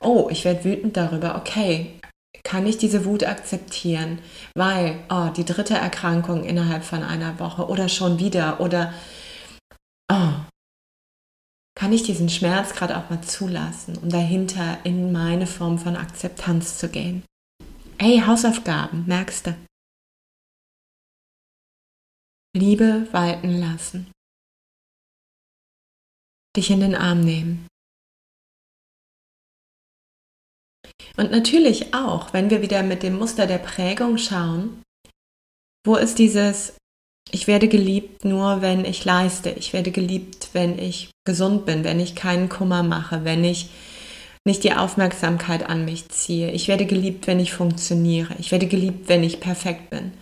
Oh, 0.00 0.28
ich 0.30 0.44
werde 0.44 0.64
wütend 0.64 0.96
darüber. 0.96 1.36
Okay, 1.36 2.00
kann 2.44 2.66
ich 2.66 2.78
diese 2.78 3.04
Wut 3.04 3.24
akzeptieren, 3.24 4.18
weil 4.54 4.98
oh, 5.10 5.28
die 5.36 5.44
dritte 5.44 5.74
Erkrankung 5.74 6.44
innerhalb 6.44 6.84
von 6.84 7.02
einer 7.02 7.38
Woche 7.38 7.66
oder 7.66 7.88
schon 7.88 8.18
wieder 8.18 8.60
oder 8.60 8.92
oh, 10.10 10.32
kann 11.74 11.92
ich 11.92 12.02
diesen 12.02 12.28
Schmerz 12.28 12.74
gerade 12.74 12.96
auch 12.96 13.10
mal 13.10 13.22
zulassen, 13.22 13.98
um 13.98 14.08
dahinter 14.08 14.84
in 14.84 15.12
meine 15.12 15.46
Form 15.46 15.78
von 15.78 15.96
Akzeptanz 15.96 16.78
zu 16.78 16.88
gehen. 16.88 17.24
Hey, 17.98 18.22
Hausaufgaben, 18.26 19.06
merkst 19.06 19.46
du? 19.46 19.56
Liebe 22.54 23.08
walten 23.12 23.60
lassen. 23.60 24.10
Dich 26.54 26.70
in 26.70 26.80
den 26.80 26.94
Arm 26.94 27.20
nehmen. 27.20 27.66
Und 31.16 31.30
natürlich 31.30 31.94
auch, 31.94 32.32
wenn 32.32 32.50
wir 32.50 32.62
wieder 32.62 32.82
mit 32.82 33.02
dem 33.02 33.18
Muster 33.18 33.46
der 33.46 33.58
Prägung 33.58 34.18
schauen, 34.18 34.82
wo 35.84 35.96
ist 35.96 36.18
dieses, 36.18 36.74
ich 37.30 37.46
werde 37.46 37.68
geliebt 37.68 38.24
nur, 38.24 38.62
wenn 38.62 38.84
ich 38.84 39.04
leiste, 39.04 39.50
ich 39.50 39.72
werde 39.72 39.90
geliebt, 39.90 40.50
wenn 40.52 40.78
ich 40.78 41.10
gesund 41.26 41.66
bin, 41.66 41.84
wenn 41.84 42.00
ich 42.00 42.14
keinen 42.14 42.48
Kummer 42.48 42.82
mache, 42.82 43.24
wenn 43.24 43.44
ich 43.44 43.70
nicht 44.44 44.64
die 44.64 44.72
Aufmerksamkeit 44.72 45.68
an 45.68 45.84
mich 45.84 46.08
ziehe, 46.08 46.50
ich 46.50 46.68
werde 46.68 46.86
geliebt, 46.86 47.26
wenn 47.26 47.40
ich 47.40 47.52
funktioniere, 47.52 48.34
ich 48.38 48.50
werde 48.50 48.66
geliebt, 48.66 49.08
wenn 49.08 49.22
ich 49.22 49.40
perfekt 49.40 49.90
bin. 49.90 50.12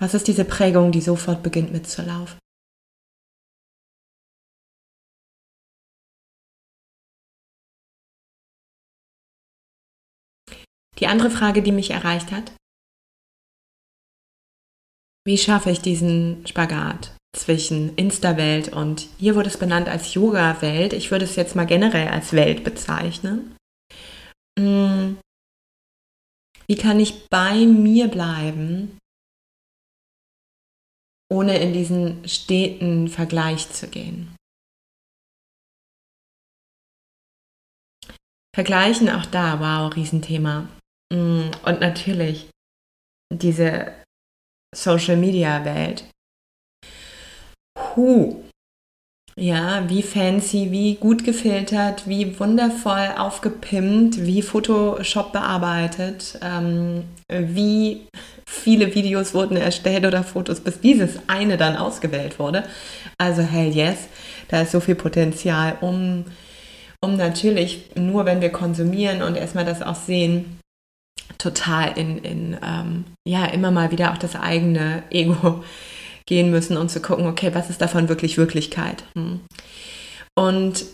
Was 0.00 0.14
ist 0.14 0.28
diese 0.28 0.44
Prägung, 0.44 0.92
die 0.92 1.00
sofort 1.00 1.42
beginnt 1.42 1.72
mitzulaufen? 1.72 2.38
Die 11.02 11.08
andere 11.08 11.30
Frage, 11.30 11.62
die 11.62 11.72
mich 11.72 11.90
erreicht 11.90 12.30
hat, 12.30 12.52
wie 15.26 15.36
schaffe 15.36 15.72
ich 15.72 15.80
diesen 15.80 16.46
Spagat 16.46 17.16
zwischen 17.36 17.96
Insta-Welt 17.96 18.72
und 18.72 19.08
hier 19.18 19.34
wurde 19.34 19.48
es 19.48 19.58
benannt 19.58 19.88
als 19.88 20.14
Yoga-Welt. 20.14 20.92
Ich 20.92 21.10
würde 21.10 21.24
es 21.24 21.34
jetzt 21.34 21.56
mal 21.56 21.66
generell 21.66 22.06
als 22.06 22.34
Welt 22.34 22.62
bezeichnen. 22.62 23.56
Hm. 24.56 25.18
Wie 26.68 26.76
kann 26.76 27.00
ich 27.00 27.28
bei 27.28 27.66
mir 27.66 28.06
bleiben, 28.06 28.96
ohne 31.28 31.58
in 31.58 31.72
diesen 31.72 32.28
steten 32.28 33.08
Vergleich 33.08 33.68
zu 33.70 33.88
gehen? 33.88 34.36
Vergleichen 38.54 39.08
auch 39.08 39.26
da, 39.26 39.58
wow, 39.58 39.96
Riesenthema. 39.96 40.68
Mm, 41.12 41.50
und 41.64 41.80
natürlich 41.80 42.48
diese 43.32 43.92
Social-Media-Welt. 44.74 46.04
Huh. 47.78 48.42
Ja, 49.36 49.88
wie 49.88 50.02
fancy, 50.02 50.70
wie 50.70 50.96
gut 50.96 51.24
gefiltert, 51.24 52.06
wie 52.06 52.38
wundervoll 52.38 53.14
aufgepimpt, 53.16 54.26
wie 54.26 54.42
Photoshop 54.42 55.32
bearbeitet, 55.32 56.38
ähm, 56.42 57.04
wie 57.28 58.06
viele 58.46 58.94
Videos 58.94 59.32
wurden 59.32 59.56
erstellt 59.56 60.04
oder 60.04 60.22
Fotos, 60.22 60.60
bis 60.60 60.80
dieses 60.80 61.18
eine 61.28 61.56
dann 61.56 61.76
ausgewählt 61.76 62.38
wurde. 62.38 62.64
Also 63.16 63.40
hell 63.40 63.74
yes, 63.74 64.08
da 64.48 64.62
ist 64.62 64.72
so 64.72 64.80
viel 64.80 64.96
Potenzial, 64.96 65.78
um, 65.80 66.26
um 67.00 67.16
natürlich 67.16 67.90
nur, 67.96 68.26
wenn 68.26 68.42
wir 68.42 68.50
konsumieren 68.50 69.22
und 69.22 69.36
erstmal 69.36 69.64
das 69.64 69.80
auch 69.80 69.96
sehen, 69.96 70.58
total 71.42 71.98
in, 71.98 72.18
in 72.18 72.56
ähm, 72.62 73.04
ja, 73.26 73.44
immer 73.46 73.70
mal 73.70 73.90
wieder 73.90 74.12
auch 74.12 74.18
das 74.18 74.36
eigene 74.36 75.02
Ego 75.10 75.64
gehen 76.26 76.50
müssen 76.50 76.76
und 76.76 76.90
zu 76.90 77.00
gucken, 77.00 77.26
okay, 77.26 77.50
was 77.54 77.70
ist 77.70 77.80
davon 77.80 78.08
wirklich 78.08 78.38
Wirklichkeit? 78.38 79.04
Hm. 79.16 79.40
Und 80.38 80.86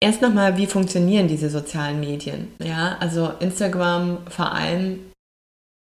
erst 0.00 0.22
nochmal, 0.22 0.56
wie 0.56 0.66
funktionieren 0.66 1.28
diese 1.28 1.50
sozialen 1.50 2.00
Medien? 2.00 2.52
Ja, 2.62 2.98
also 3.00 3.32
Instagram 3.40 4.18
vor 4.28 4.52
allem, 4.52 5.10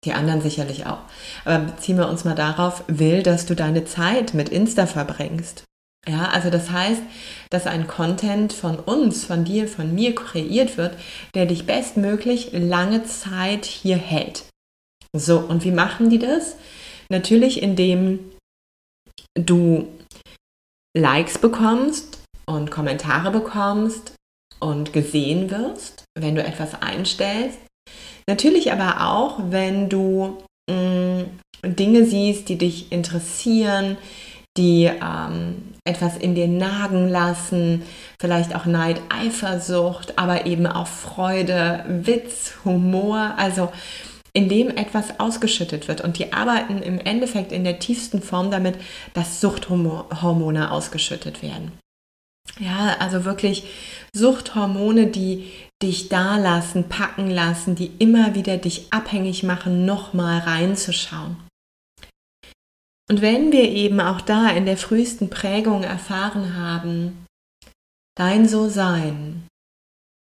die 0.05 0.13
anderen 0.13 0.41
sicherlich 0.41 0.85
auch. 0.87 0.99
Aber 1.45 1.65
beziehen 1.65 1.97
wir 1.97 2.09
uns 2.09 2.23
mal 2.23 2.35
darauf, 2.35 2.83
will, 2.87 3.21
dass 3.21 3.45
du 3.45 3.55
deine 3.55 3.85
Zeit 3.85 4.33
mit 4.33 4.49
Insta 4.49 4.87
verbringst. 4.87 5.63
Ja, 6.07 6.29
also 6.29 6.49
das 6.49 6.71
heißt, 6.71 7.03
dass 7.51 7.67
ein 7.67 7.87
Content 7.87 8.53
von 8.53 8.79
uns, 8.79 9.23
von 9.23 9.45
dir, 9.45 9.67
von 9.67 9.93
mir 9.93 10.15
kreiert 10.15 10.77
wird, 10.77 10.97
der 11.35 11.45
dich 11.45 11.67
bestmöglich 11.67 12.51
lange 12.53 13.03
Zeit 13.03 13.65
hier 13.65 13.97
hält. 13.97 14.45
So, 15.15 15.39
und 15.39 15.63
wie 15.63 15.71
machen 15.71 16.09
die 16.09 16.17
das? 16.17 16.55
Natürlich, 17.09 17.61
indem 17.61 18.31
du 19.35 19.87
Likes 20.97 21.37
bekommst 21.37 22.23
und 22.45 22.71
Kommentare 22.71 23.31
bekommst 23.31 24.13
und 24.59 24.93
gesehen 24.93 25.51
wirst, 25.51 26.05
wenn 26.17 26.35
du 26.35 26.43
etwas 26.43 26.81
einstellst. 26.81 27.59
Natürlich 28.27 28.71
aber 28.71 29.07
auch, 29.11 29.39
wenn 29.51 29.89
du 29.89 30.43
mh, 30.69 31.25
mm, 31.63 31.75
Dinge 31.75 32.05
siehst, 32.05 32.49
die 32.49 32.57
dich 32.57 32.91
interessieren, 32.91 33.97
die 34.57 34.85
ähm, 34.85 35.73
etwas 35.85 36.17
in 36.17 36.35
dir 36.35 36.47
nagen 36.47 37.09
lassen, 37.09 37.83
vielleicht 38.19 38.55
auch 38.55 38.65
Neid, 38.65 39.01
Eifersucht, 39.09 40.17
aber 40.17 40.45
eben 40.45 40.67
auch 40.67 40.87
Freude, 40.87 41.85
Witz, 41.87 42.53
Humor, 42.65 43.33
also 43.37 43.71
in 44.33 44.47
dem 44.47 44.69
etwas 44.69 45.19
ausgeschüttet 45.19 45.87
wird. 45.87 46.01
Und 46.01 46.17
die 46.17 46.33
arbeiten 46.33 46.81
im 46.81 46.99
Endeffekt 46.99 47.51
in 47.51 47.63
der 47.63 47.79
tiefsten 47.79 48.21
Form 48.21 48.51
damit, 48.51 48.75
dass 49.13 49.41
Suchthormone 49.41 50.71
ausgeschüttet 50.71 51.41
werden. 51.41 51.73
Ja, 52.59 52.97
also 52.99 53.25
wirklich 53.25 53.65
Suchthormone, 54.13 55.07
die 55.07 55.51
dich 55.81 56.09
da 56.09 56.37
lassen, 56.37 56.89
packen 56.89 57.29
lassen, 57.29 57.75
die 57.75 57.91
immer 57.99 58.35
wieder 58.35 58.57
dich 58.57 58.91
abhängig 58.91 59.43
machen, 59.43 59.85
nochmal 59.85 60.39
reinzuschauen. 60.39 61.37
Und 63.11 63.21
wenn 63.21 63.51
wir 63.51 63.69
eben 63.69 63.99
auch 63.99 64.21
da 64.21 64.49
in 64.51 64.65
der 64.65 64.77
frühesten 64.77 65.29
Prägung 65.29 65.83
erfahren 65.83 66.55
haben, 66.55 67.25
dein 68.15 68.47
So-Sein, 68.47 69.49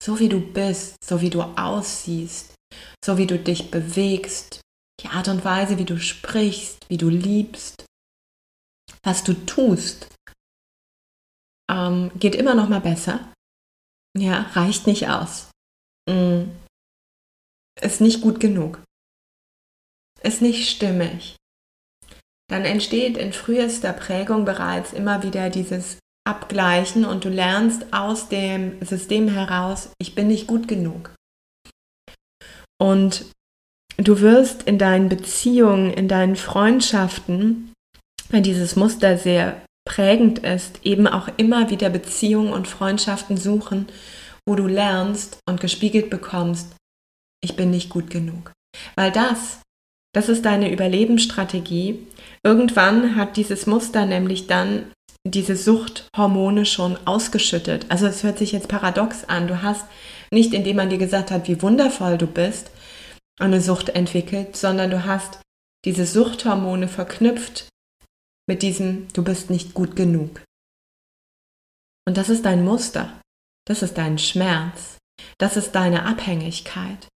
so 0.02 0.18
wie 0.18 0.28
du 0.28 0.40
bist, 0.40 0.96
so 1.04 1.20
wie 1.20 1.30
du 1.30 1.42
aussiehst, 1.42 2.52
so 3.04 3.16
wie 3.16 3.28
du 3.28 3.38
dich 3.38 3.70
bewegst, 3.70 4.60
die 5.00 5.06
Art 5.06 5.28
und 5.28 5.44
Weise, 5.44 5.78
wie 5.78 5.84
du 5.84 6.00
sprichst, 6.00 6.90
wie 6.90 6.96
du 6.96 7.08
liebst, 7.08 7.86
was 9.04 9.22
du 9.22 9.34
tust, 9.46 10.08
ähm, 11.70 12.10
geht 12.18 12.34
immer 12.34 12.56
noch 12.56 12.68
mal 12.68 12.80
besser. 12.80 13.32
Ja, 14.18 14.50
reicht 14.54 14.88
nicht 14.88 15.08
aus. 15.08 15.48
Mm. 16.10 16.50
Ist 17.80 18.00
nicht 18.00 18.20
gut 18.20 18.40
genug. 18.40 18.82
Ist 20.24 20.42
nicht 20.42 20.68
stimmig. 20.68 21.36
Dann 22.48 22.64
entsteht 22.64 23.16
in 23.16 23.32
frühester 23.32 23.92
Prägung 23.92 24.44
bereits 24.44 24.92
immer 24.92 25.22
wieder 25.22 25.50
dieses 25.50 25.98
Abgleichen 26.26 27.04
und 27.04 27.24
du 27.24 27.28
lernst 27.28 27.92
aus 27.92 28.28
dem 28.28 28.82
System 28.84 29.28
heraus, 29.28 29.90
ich 29.98 30.14
bin 30.14 30.28
nicht 30.28 30.46
gut 30.46 30.68
genug. 30.68 31.14
Und 32.80 33.26
du 33.96 34.20
wirst 34.20 34.64
in 34.64 34.78
deinen 34.78 35.08
Beziehungen, 35.08 35.92
in 35.92 36.08
deinen 36.08 36.36
Freundschaften, 36.36 37.72
wenn 38.30 38.42
dieses 38.42 38.76
Muster 38.76 39.18
sehr 39.18 39.62
prägend 39.86 40.38
ist, 40.40 40.84
eben 40.84 41.06
auch 41.06 41.28
immer 41.36 41.70
wieder 41.70 41.90
Beziehungen 41.90 42.52
und 42.52 42.68
Freundschaften 42.68 43.36
suchen, 43.36 43.86
wo 44.46 44.54
du 44.54 44.66
lernst 44.66 45.38
und 45.48 45.60
gespiegelt 45.60 46.10
bekommst, 46.10 46.74
ich 47.42 47.56
bin 47.56 47.70
nicht 47.70 47.90
gut 47.90 48.10
genug. 48.10 48.52
Weil 48.96 49.12
das, 49.12 49.60
das 50.14 50.28
ist 50.28 50.44
deine 50.44 50.72
Überlebensstrategie. 50.72 52.06
Irgendwann 52.44 53.16
hat 53.16 53.36
dieses 53.38 53.66
Muster 53.66 54.04
nämlich 54.04 54.46
dann 54.46 54.92
diese 55.26 55.56
Suchthormone 55.56 56.66
schon 56.66 56.98
ausgeschüttet. 57.06 57.86
Also 57.88 58.06
es 58.06 58.22
hört 58.22 58.38
sich 58.38 58.52
jetzt 58.52 58.68
paradox 58.68 59.24
an. 59.24 59.48
Du 59.48 59.62
hast 59.62 59.86
nicht, 60.30 60.52
indem 60.52 60.76
man 60.76 60.90
dir 60.90 60.98
gesagt 60.98 61.30
hat, 61.30 61.48
wie 61.48 61.62
wundervoll 61.62 62.18
du 62.18 62.26
bist, 62.26 62.70
eine 63.40 63.62
Sucht 63.62 63.88
entwickelt, 63.88 64.56
sondern 64.56 64.90
du 64.90 65.04
hast 65.06 65.40
diese 65.86 66.06
Suchthormone 66.06 66.88
verknüpft 66.88 67.68
mit 68.46 68.62
diesem, 68.62 69.08
du 69.14 69.24
bist 69.24 69.48
nicht 69.48 69.72
gut 69.72 69.96
genug. 69.96 70.42
Und 72.06 72.18
das 72.18 72.28
ist 72.28 72.44
dein 72.44 72.62
Muster, 72.62 73.20
das 73.66 73.82
ist 73.82 73.96
dein 73.96 74.18
Schmerz, 74.18 74.98
das 75.38 75.56
ist 75.56 75.72
deine 75.72 76.04
Abhängigkeit. 76.04 77.08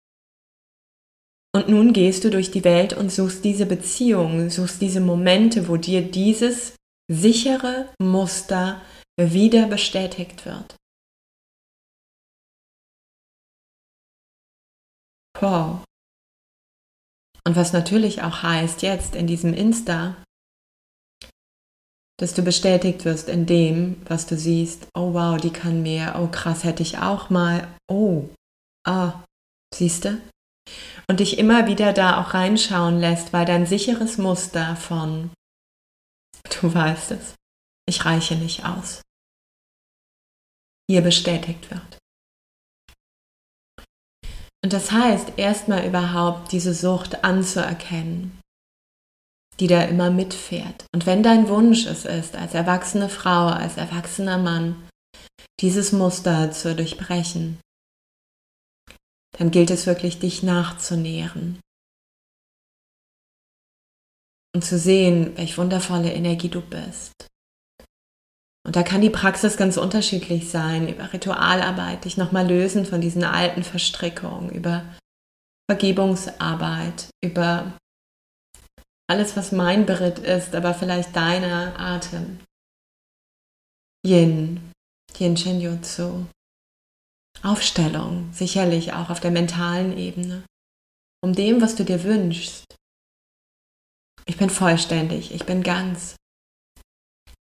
Und 1.57 1.69
nun 1.69 1.91
gehst 1.91 2.23
du 2.23 2.29
durch 2.29 2.51
die 2.51 2.63
Welt 2.63 2.93
und 2.93 3.11
suchst 3.11 3.43
diese 3.43 3.65
Beziehungen, 3.65 4.51
suchst 4.51 4.79
diese 4.79 4.99
Momente, 5.01 5.67
wo 5.67 5.75
dir 5.75 6.03
dieses 6.03 6.75
sichere 7.11 7.91
Muster 7.99 8.79
wieder 9.19 9.65
bestätigt 9.65 10.45
wird. 10.45 10.75
Wow. 15.39 15.83
Und 17.43 17.55
was 17.55 17.73
natürlich 17.73 18.21
auch 18.21 18.43
heißt 18.43 18.83
jetzt 18.83 19.15
in 19.15 19.25
diesem 19.25 19.55
Insta, 19.55 20.15
dass 22.19 22.35
du 22.35 22.43
bestätigt 22.43 23.03
wirst 23.03 23.29
in 23.29 23.47
dem, 23.47 23.99
was 24.05 24.27
du 24.27 24.37
siehst. 24.37 24.89
Oh 24.95 25.15
wow, 25.15 25.41
die 25.41 25.49
kann 25.49 25.81
mehr. 25.81 26.19
Oh 26.21 26.27
krass, 26.27 26.63
hätte 26.63 26.83
ich 26.83 26.99
auch 26.99 27.31
mal. 27.31 27.67
Oh, 27.89 28.29
ah, 28.85 29.23
siehst 29.73 30.05
du? 30.05 30.21
Und 31.09 31.21
dich 31.21 31.37
immer 31.37 31.67
wieder 31.67 31.93
da 31.93 32.21
auch 32.21 32.33
reinschauen 32.33 32.99
lässt, 32.99 33.31
weil 33.31 33.45
dein 33.45 33.65
sicheres 33.65 34.17
Muster 34.17 34.75
von, 34.75 35.31
du 36.61 36.73
weißt 36.73 37.11
es, 37.11 37.35
ich 37.87 38.03
reiche 38.03 38.35
nicht 38.35 38.65
aus, 38.65 39.01
hier 40.89 41.01
bestätigt 41.01 41.71
wird. 41.71 41.97
Und 44.63 44.73
das 44.73 44.91
heißt, 44.91 45.37
erstmal 45.37 45.87
überhaupt 45.87 46.51
diese 46.51 46.73
Sucht 46.73 47.23
anzuerkennen, 47.23 48.41
die 49.61 49.67
da 49.67 49.83
immer 49.83 50.11
mitfährt. 50.11 50.85
Und 50.93 51.05
wenn 51.05 51.23
dein 51.23 51.47
Wunsch 51.47 51.85
es 51.85 52.03
ist, 52.03 52.35
als 52.35 52.53
erwachsene 52.53 53.07
Frau, 53.07 53.47
als 53.47 53.77
erwachsener 53.77 54.37
Mann, 54.37 54.89
dieses 55.61 55.93
Muster 55.93 56.51
zu 56.51 56.75
durchbrechen, 56.75 57.59
dann 59.37 59.51
gilt 59.51 59.69
es 59.69 59.85
wirklich, 59.85 60.19
dich 60.19 60.43
nachzunähren. 60.43 61.59
Und 64.55 64.63
zu 64.63 64.77
sehen, 64.79 65.37
welch 65.37 65.57
wundervolle 65.57 66.11
Energie 66.11 66.49
du 66.49 66.61
bist. 66.61 67.13
Und 68.65 68.75
da 68.75 68.83
kann 68.83 69.01
die 69.01 69.09
Praxis 69.09 69.55
ganz 69.55 69.77
unterschiedlich 69.77 70.49
sein, 70.49 70.89
über 70.89 71.13
Ritualarbeit, 71.13 72.03
dich 72.03 72.17
nochmal 72.17 72.47
lösen 72.47 72.85
von 72.85 72.99
diesen 72.99 73.23
alten 73.23 73.63
Verstrickungen, 73.63 74.49
über 74.49 74.83
Vergebungsarbeit, 75.69 77.09
über 77.23 77.77
alles, 79.09 79.37
was 79.37 79.53
mein 79.53 79.85
Beritt 79.85 80.19
ist, 80.19 80.53
aber 80.53 80.73
vielleicht 80.73 81.15
deiner 81.15 81.79
Atem. 81.79 82.39
Yin, 84.05 84.73
Yin 85.17 85.37
Shin 85.37 85.61
Jutsu. 85.61 86.25
Aufstellung, 87.43 88.31
sicherlich 88.33 88.93
auch 88.93 89.09
auf 89.09 89.19
der 89.19 89.31
mentalen 89.31 89.97
Ebene. 89.97 90.43
Um 91.23 91.33
dem, 91.33 91.61
was 91.61 91.75
du 91.75 91.83
dir 91.83 92.03
wünschst. 92.03 92.63
Ich 94.25 94.37
bin 94.37 94.49
vollständig, 94.49 95.33
ich 95.33 95.45
bin 95.45 95.63
ganz. 95.63 96.15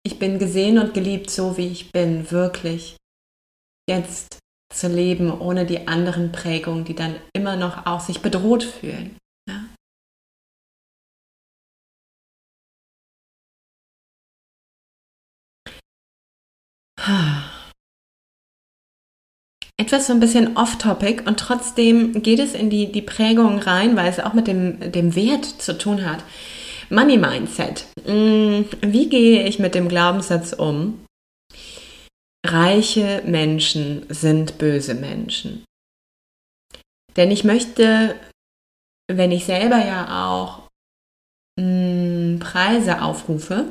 Ich 0.05 0.19
bin 0.19 0.39
gesehen 0.39 0.79
und 0.79 0.95
geliebt, 0.95 1.31
so 1.31 1.57
wie 1.57 1.67
ich 1.67 1.91
bin, 1.93 2.31
wirklich. 2.31 2.97
Jetzt 3.89 4.39
zu 4.73 4.89
leben, 4.89 5.31
ohne 5.31 5.67
die 5.67 5.89
anderen 5.89 6.33
Prägungen, 6.33 6.85
die 6.85 6.95
dann 6.95 7.21
immer 7.35 7.57
noch 7.57 7.87
auch 7.87 8.01
sich 8.01 8.21
bedroht 8.21 8.63
fühlen. 8.63 9.17
Etwas 19.87 20.09
so 20.09 20.13
ein 20.13 20.19
bisschen 20.19 20.57
off-topic 20.57 21.29
und 21.29 21.39
trotzdem 21.39 22.21
geht 22.21 22.41
es 22.41 22.55
in 22.55 22.71
die, 22.71 22.91
die 22.91 23.03
Prägung 23.03 23.61
rein, 23.61 23.95
weil 23.95 24.09
es 24.09 24.19
auch 24.19 24.33
mit 24.33 24.49
dem, 24.49 24.81
dem 24.91 25.15
Wert 25.15 25.45
zu 25.45 25.79
tun 25.79 26.05
hat. 26.05 26.25
Money 26.91 27.17
Mindset. 27.17 27.87
Mm, 28.05 28.63
wie 28.81 29.09
gehe 29.09 29.45
ich 29.45 29.61
mit 29.61 29.77
dem 29.77 29.89
Glaubenssatz 29.89 30.53
um? 30.55 31.05
Reiche 32.45 33.23
Menschen 33.27 34.07
sind 34.09 34.59
böse 34.59 34.97
Menschen. 34.97 35.65
Denn 37.15 37.31
ich 37.31 37.45
möchte, 37.45 38.17
wenn 39.07 39.31
ich 39.31 39.45
selber 39.45 39.79
ja 39.79 40.27
auch 40.27 40.69
mm, 41.61 42.41
Preise 42.41 43.03
aufrufe, 43.03 43.69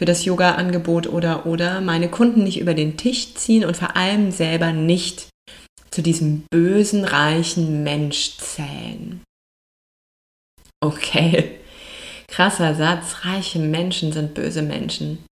für 0.00 0.06
das 0.06 0.24
Yoga-Angebot 0.24 1.08
oder 1.08 1.44
oder 1.44 1.82
meine 1.82 2.08
Kunden 2.08 2.42
nicht 2.42 2.58
über 2.58 2.72
den 2.72 2.96
Tisch 2.96 3.34
ziehen 3.34 3.66
und 3.66 3.76
vor 3.76 3.96
allem 3.96 4.30
selber 4.30 4.72
nicht 4.72 5.28
zu 5.90 6.00
diesem 6.00 6.44
bösen, 6.50 7.04
reichen 7.04 7.82
Mensch 7.82 8.38
zählen. 8.38 9.20
Okay, 10.82 11.58
krasser 12.28 12.74
Satz. 12.74 13.26
Reiche 13.26 13.58
Menschen 13.58 14.10
sind 14.10 14.32
böse 14.32 14.62
Menschen. 14.62 15.22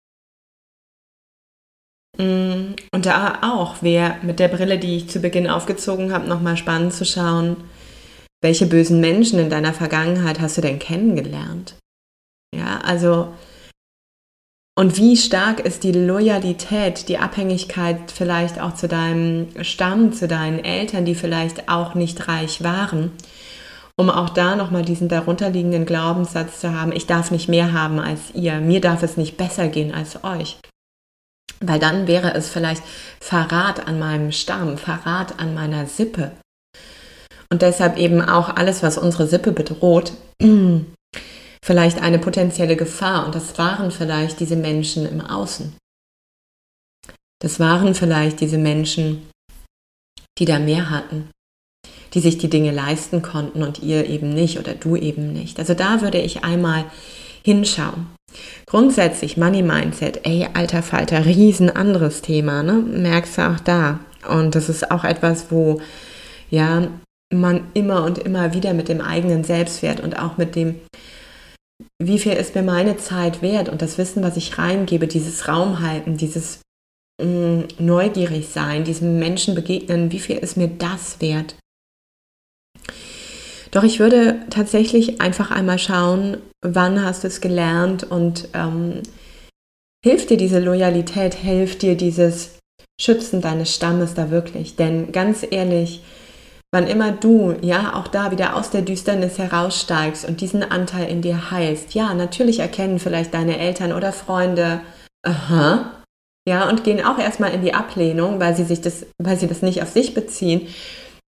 Mm, 2.19 2.75
und 2.93 3.07
da 3.07 3.39
auch 3.41 3.81
wäre 3.81 4.19
mit 4.21 4.39
der 4.39 4.49
Brille, 4.49 4.79
die 4.79 4.99
ich 4.99 5.09
zu 5.09 5.21
Beginn 5.21 5.49
aufgezogen 5.49 6.13
habe, 6.13 6.29
nochmal 6.29 6.59
spannend 6.59 6.93
zu 6.93 7.07
schauen, 7.07 7.57
welche 8.43 8.67
bösen 8.67 9.01
Menschen 9.01 9.39
in 9.39 9.49
deiner 9.49 9.73
Vergangenheit 9.73 10.41
hast 10.41 10.59
du 10.59 10.61
denn 10.61 10.79
kennengelernt? 10.79 11.77
Ja, 12.55 12.81
also 12.83 13.33
und 14.79 14.97
wie 14.97 15.17
stark 15.17 15.61
ist 15.61 15.83
die 15.83 15.93
Loyalität, 15.93 17.09
die 17.09 17.19
Abhängigkeit 17.19 18.13
vielleicht 18.15 18.61
auch 18.61 18.75
zu 18.75 18.87
deinem 18.87 19.49
Stamm, 19.63 20.13
zu 20.13 20.29
deinen 20.29 20.65
Eltern, 20.65 21.05
die 21.05 21.15
vielleicht 21.15 21.69
auch 21.69 21.95
nicht 21.95 22.29
reich 22.29 22.63
waren? 22.63 23.11
um 23.99 24.11
auch 24.11 24.29
da 24.31 24.55
nochmal 24.55 24.85
diesen 24.85 25.09
darunterliegenden 25.09 25.85
Glaubenssatz 25.85 26.61
zu 26.61 26.73
haben, 26.73 26.93
ich 26.93 27.07
darf 27.07 27.33
nicht 27.33 27.49
mehr 27.49 27.73
haben 27.73 27.99
als 27.99 28.33
ihr, 28.33 28.61
mir 28.61 28.81
darf 28.81 29.03
es 29.03 29.17
nicht 29.17 29.37
besser 29.37 29.67
gehen 29.67 29.93
als 29.93 30.23
euch. 30.23 30.61
Weil 31.61 31.81
dann 31.81 32.07
wäre 32.07 32.33
es 32.35 32.49
vielleicht 32.49 32.85
Verrat 33.19 33.89
an 33.89 33.99
meinem 33.99 34.31
Stamm, 34.31 34.79
Verrat 34.79 35.41
an 35.41 35.53
meiner 35.53 35.87
Sippe. 35.87 36.31
Und 37.51 37.63
deshalb 37.63 37.97
eben 37.97 38.23
auch 38.23 38.55
alles, 38.55 38.85
was 38.85 38.99
unsere 38.99 39.27
Sippe 39.27 39.51
bedroht, 39.51 40.13
vielleicht 41.69 42.01
eine 42.01 42.19
potenzielle 42.19 42.77
Gefahr. 42.77 43.27
Und 43.27 43.35
das 43.35 43.59
waren 43.59 43.91
vielleicht 43.91 44.41
diese 44.41 44.57
Menschen 44.57 45.07
im 45.07 45.21
Außen. 45.21 45.77
Das 47.43 47.61
waren 47.61 47.95
vielleicht 47.95 48.41
diese 48.41 48.57
Menschen, 48.57 49.29
die 50.39 50.47
da 50.47 50.59
mehr 50.59 50.89
hatten, 50.89 51.29
die 52.15 52.21
sich 52.21 52.39
die 52.39 52.49
Dinge 52.49 52.71
leisten 52.71 53.21
konnten 53.21 53.63
und 53.63 53.83
ihr 53.83 54.09
eben 54.09 54.31
nicht 54.31 54.59
oder 54.59 54.73
du 54.73 54.97
eben 54.97 55.35
nicht. 55.35 55.59
Also 55.59 55.75
da 55.75 56.01
würde 56.01 56.19
ich 56.19 56.43
einmal 56.43 56.87
hinschauen. 57.45 58.07
Grundsätzlich 58.65 59.37
Money 59.37 59.63
Mindset, 59.63 60.21
ey, 60.25 60.49
alter 60.55 60.83
Falter, 60.83 61.27
riesen 61.27 61.69
anderes 61.69 62.23
Thema, 62.23 62.63
ne? 62.63 62.73
Merkst 62.81 63.37
du 63.37 63.43
auch 63.47 63.61
da. 63.61 64.01
Und 64.27 64.55
das 64.55 64.71
ist 64.71 64.91
auch 64.91 65.05
etwas, 65.05 65.51
wo 65.51 65.83
ja 66.49 66.89
man 67.31 67.67
immer 67.75 68.05
und 68.05 68.17
immer 68.17 68.55
wieder 68.55 68.73
mit 68.73 68.89
dem 68.89 69.03
eigenen 69.03 69.45
Selbstwert 69.45 70.01
und 70.01 70.19
auch 70.19 70.39
mit 70.39 70.57
dem, 70.57 70.77
wie 72.03 72.19
viel 72.19 72.33
ist 72.33 72.55
mir 72.55 72.63
meine 72.63 72.97
Zeit 72.97 73.43
wert 73.43 73.69
und 73.69 73.83
das 73.83 73.99
Wissen, 73.99 74.23
was 74.23 74.37
ich 74.37 74.59
reingebe, 74.59 75.07
dieses 75.07 75.49
Raum 75.49 75.81
halten, 75.81 76.17
dieses 76.17 76.61
mh, 77.21 77.27
mm, 77.27 77.69
neugierig 77.79 78.49
sein, 78.49 78.85
diesem 78.85 79.19
Menschen 79.19 79.55
begegnen, 79.55 80.13
wie 80.13 80.21
viel 80.21 80.39
ist 80.39 80.57
mir 80.57 80.69
das 80.69 81.21
wert? 81.21 81.57
Doch 83.71 83.83
ich 83.83 84.01
würde 84.01 84.41
tatsächlich 84.51 85.21
einfach 85.21 85.51
einmal 85.51 85.79
schauen, 85.79 86.39
wann 86.63 87.05
hast 87.05 87.25
du 87.25 87.29
es 87.29 87.41
gelernt 87.41 88.03
und 88.05 88.49
ähm, 88.55 89.03
hilft 90.05 90.31
dir 90.31 90.39
diese 90.39 90.59
Loyalität, 90.59 91.35
hilft 91.35 91.83
dir 91.83 91.97
dieses 91.97 92.59
Schützen 93.01 93.41
deines 93.41 93.75
Stammes 93.75 94.15
da 94.15 94.31
wirklich? 94.31 94.77
Denn 94.77 95.13
ganz 95.13 95.47
ehrlich, 95.49 96.03
wann 96.73 96.87
immer 96.87 97.13
du, 97.13 97.55
ja, 97.63 97.95
auch 97.95 98.09
da 98.09 98.31
wieder 98.31 98.57
aus 98.57 98.71
der 98.71 98.83
Düsternis 98.83 99.39
heraussteigst 99.39 100.29
und 100.29 100.41
diesen 100.41 100.63
Anteil 100.63 101.09
in 101.09 101.23
dir 101.23 101.51
heilst, 101.51 101.95
ja, 101.95 102.13
natürlich 102.15 102.59
erkennen 102.59 102.99
vielleicht 102.99 103.33
deine 103.35 103.59
Eltern 103.59 103.93
oder 103.93 104.13
Freunde, 104.13 104.81
aha, 105.23 105.93
ja, 106.49 106.69
und 106.69 106.85
gehen 106.85 107.05
auch 107.05 107.19
erstmal 107.19 107.53
in 107.53 107.63
die 107.63 107.75
Ablehnung, 107.75 108.41
weil 108.41 108.55
sie 108.57 108.65
sich 108.65 108.81
das, 108.81 109.07
weil 109.19 109.39
sie 109.39 109.49
das 109.49 109.63
nicht 109.63 109.83
auf 109.83 109.91
sich 109.91 110.15
beziehen. 110.15 110.69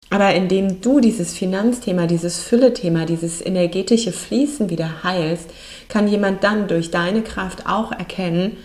Aber 0.09 0.35
indem 0.35 0.81
du 0.81 0.99
dieses 0.99 1.37
Finanzthema, 1.37 2.07
dieses 2.07 2.43
Fülle-Thema, 2.43 3.07
dieses 3.07 3.45
energetische 3.45 4.13
Fließen 4.13 4.69
wieder 4.69 5.05
heilst, 5.05 5.51
kann 5.89 6.09
jemand 6.09 6.43
dann 6.43 6.69
durch 6.69 6.91
deine 6.91 7.23
Kraft 7.23 7.67
auch 7.67 7.93
erkennen, 7.93 8.57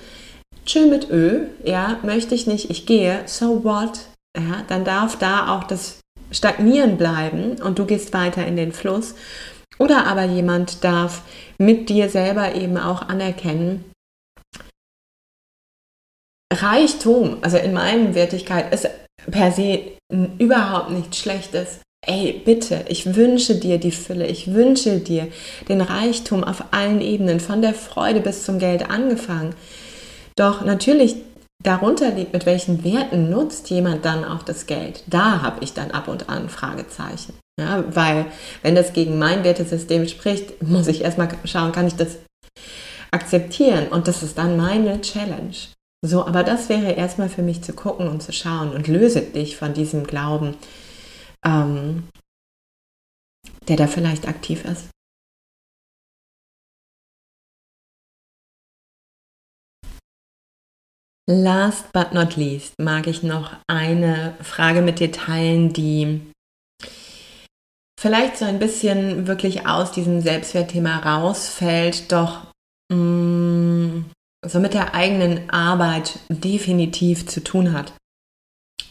tschö 0.66 0.88
mit 0.88 1.10
Ö, 1.12 1.48
ja, 1.64 2.00
möchte 2.04 2.34
ich 2.36 2.48
nicht, 2.48 2.70
ich 2.70 2.86
gehe, 2.86 3.20
so 3.26 3.64
what? 3.64 4.08
Ja, 4.36 4.64
dann 4.68 4.84
darf 4.86 5.18
da 5.18 5.56
auch 5.56 5.66
das 5.66 6.00
Stagnieren 6.36 6.98
bleiben 6.98 7.62
und 7.62 7.80
du 7.80 7.86
gehst 7.86 8.14
weiter 8.14 8.46
in 8.46 8.56
den 8.56 8.74
Fluss. 8.74 9.16
Oder 9.78 10.06
aber 10.06 10.24
jemand 10.26 10.84
darf 10.84 11.22
mit 11.58 11.90
dir 11.90 12.10
selber 12.10 12.56
eben 12.56 12.78
auch 12.78 13.02
anerkennen, 13.02 13.86
Reichtum, 16.54 17.38
also 17.42 17.58
in 17.58 17.74
meiner 17.74 18.16
Wertigkeit, 18.16 18.74
ist 18.74 18.88
per 19.30 19.52
se 19.52 19.98
überhaupt 20.38 20.92
nichts 20.92 21.18
Schlechtes. 21.18 21.80
Ey, 22.06 22.42
bitte, 22.46 22.86
ich 22.88 23.16
wünsche 23.16 23.56
dir 23.56 23.80
die 23.80 23.92
Fülle, 23.92 24.28
ich 24.28 24.54
wünsche 24.54 25.00
dir 25.00 25.28
den 25.68 25.82
Reichtum 25.82 26.44
auf 26.44 26.66
allen 26.72 27.02
Ebenen, 27.02 27.40
von 27.40 27.62
der 27.62 27.74
Freude 27.74 28.20
bis 28.20 28.44
zum 28.44 28.60
Geld 28.60 28.90
angefangen. 28.90 29.56
Doch 30.36 30.64
natürlich 30.64 31.16
darunter 31.66 32.12
liegt, 32.12 32.34
mit 32.34 32.46
welchen 32.46 32.84
Werten 32.84 33.30
nutzt 33.30 33.70
jemand 33.70 34.06
dann 34.06 34.24
auch 34.24 34.44
das 34.44 34.66
Geld. 34.66 35.04
Da 35.08 35.42
habe 35.42 35.64
ich 35.64 35.74
dann 35.74 35.92
ab 35.92 36.08
und 36.08 36.30
an 36.30 36.50
Fragezeichen. 36.50 37.34
Ja, 37.60 37.84
weil 37.96 38.26
wenn 38.62 38.76
das 38.76 38.94
gegen 38.94 39.18
mein 39.18 39.44
Wertesystem 39.44 40.08
spricht, 40.08 40.62
muss 40.68 40.88
ich 40.88 41.02
erstmal 41.02 41.30
schauen, 41.46 41.72
kann 41.72 41.88
ich 41.88 41.96
das 41.96 42.18
akzeptieren? 43.12 43.88
Und 43.88 44.08
das 44.08 44.24
ist 44.24 44.38
dann 44.38 44.58
meine 44.58 45.02
Challenge. 45.02 45.56
So, 46.06 46.26
aber 46.26 46.44
das 46.44 46.70
wäre 46.70 46.92
erstmal 46.92 47.30
für 47.30 47.42
mich 47.42 47.64
zu 47.64 47.74
gucken 47.74 48.08
und 48.08 48.22
zu 48.22 48.32
schauen 48.32 48.72
und 48.72 48.88
löse 48.88 49.22
dich 49.22 49.58
von 49.58 49.74
diesem 49.74 50.06
Glauben, 50.06 50.56
ähm, 51.44 52.04
der 53.68 53.78
da 53.78 53.88
vielleicht 53.88 54.28
aktiv 54.28 54.66
ist. 54.66 54.90
Last 61.28 61.92
but 61.92 62.14
not 62.14 62.36
least 62.36 62.76
mag 62.80 63.08
ich 63.08 63.24
noch 63.24 63.56
eine 63.68 64.36
Frage 64.42 64.84
mit 64.84 65.00
dir 65.00 65.12
teilen, 65.12 65.74
die 65.74 66.22
vielleicht 68.00 68.38
so 68.38 68.46
ein 68.46 68.60
bisschen 68.60 69.26
wirklich 69.26 69.66
aus 69.66 69.92
diesem 69.92 70.22
Selbstwertthema 70.22 71.00
rausfällt, 71.00 72.12
doch 72.12 72.46
mh, 72.92 72.98
mm, 72.98 74.06
so 74.46 74.60
mit 74.60 74.76
der 74.76 74.94
eigenen 74.94 75.50
Arbeit 75.50 76.20
definitiv 76.30 77.26
zu 77.26 77.44
tun 77.44 77.74
hat. 77.74 77.94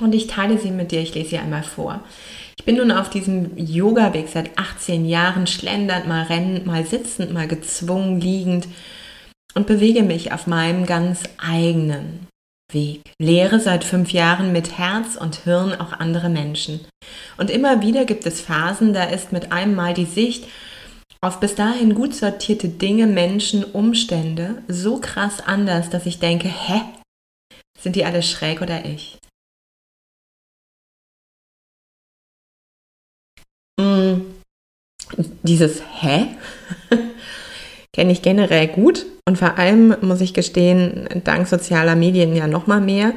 Und 0.01 0.12
ich 0.12 0.27
teile 0.27 0.59
sie 0.59 0.73
mit 0.73 0.90
dir, 0.90 1.01
ich 1.01 1.14
lese 1.14 1.31
sie 1.31 1.38
einmal 1.38 1.62
vor. 1.62 2.03
Ich 2.59 2.64
bin 2.64 2.77
nun 2.77 2.90
auf 2.90 3.11
diesem 3.11 3.57
Yoga-Weg 3.57 4.27
seit 4.29 4.59
18 4.59 5.05
Jahren, 5.05 5.47
schlendernd, 5.47 6.09
mal 6.09 6.25
rennend, 6.25 6.66
mal 6.66 6.85
sitzend, 6.85 7.33
mal 7.33 7.47
gezwungen, 7.47 8.20
liegend 8.20 8.66
und 9.54 9.66
bewege 9.66 10.02
mich 10.02 10.33
auf 10.33 10.46
meinem 10.46 10.87
ganz 10.87 11.22
eigenen 11.38 12.26
Weg. 12.72 13.02
Lehre 13.18 13.61
seit 13.61 13.85
fünf 13.85 14.12
Jahren 14.12 14.52
mit 14.52 14.78
Herz 14.78 15.16
und 15.16 15.37
Hirn 15.37 15.74
auch 15.74 15.92
andere 15.92 16.28
Menschen. 16.28 16.80
Und 17.37 17.50
immer 17.50 17.83
wieder 17.83 18.04
gibt 18.04 18.26
es 18.26 18.40
Phasen, 18.40 18.94
da 18.94 19.04
ist 19.04 19.33
mit 19.33 19.52
einem 19.52 19.74
Mal 19.74 19.94
die 19.94 20.07
Sicht 20.07 20.48
auf 21.24 21.40
bis 21.40 21.54
dahin 21.54 21.94
gut 21.94 22.14
sortierte 22.14 22.68
Dinge, 22.68 23.07
Menschen, 23.07 23.64
Umstände 23.64 24.62
so 24.68 25.00
krass 25.00 25.40
anders, 25.40 25.88
dass 25.88 26.04
ich 26.04 26.18
denke, 26.18 26.48
hä? 26.48 26.83
Sind 27.80 27.96
die 27.96 28.04
alle 28.04 28.22
schräg 28.22 28.61
oder 28.61 28.85
ich? 28.85 29.18
Mm, 33.80 34.20
dieses 35.42 35.83
Hä 36.00 36.37
kenne 37.94 38.12
ich 38.12 38.22
generell 38.22 38.66
gut 38.68 39.07
und 39.26 39.38
vor 39.38 39.57
allem 39.57 39.96
muss 40.02 40.20
ich 40.20 40.35
gestehen, 40.35 41.09
dank 41.22 41.46
sozialer 41.46 41.94
Medien 41.94 42.35
ja 42.35 42.46
noch 42.46 42.66
mal 42.66 42.80
mehr, 42.80 43.12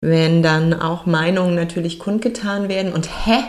wenn 0.00 0.42
dann 0.42 0.72
auch 0.72 1.04
Meinungen 1.04 1.54
natürlich 1.54 1.98
kundgetan 1.98 2.68
werden 2.68 2.92
und 2.92 3.08
Hä 3.26 3.42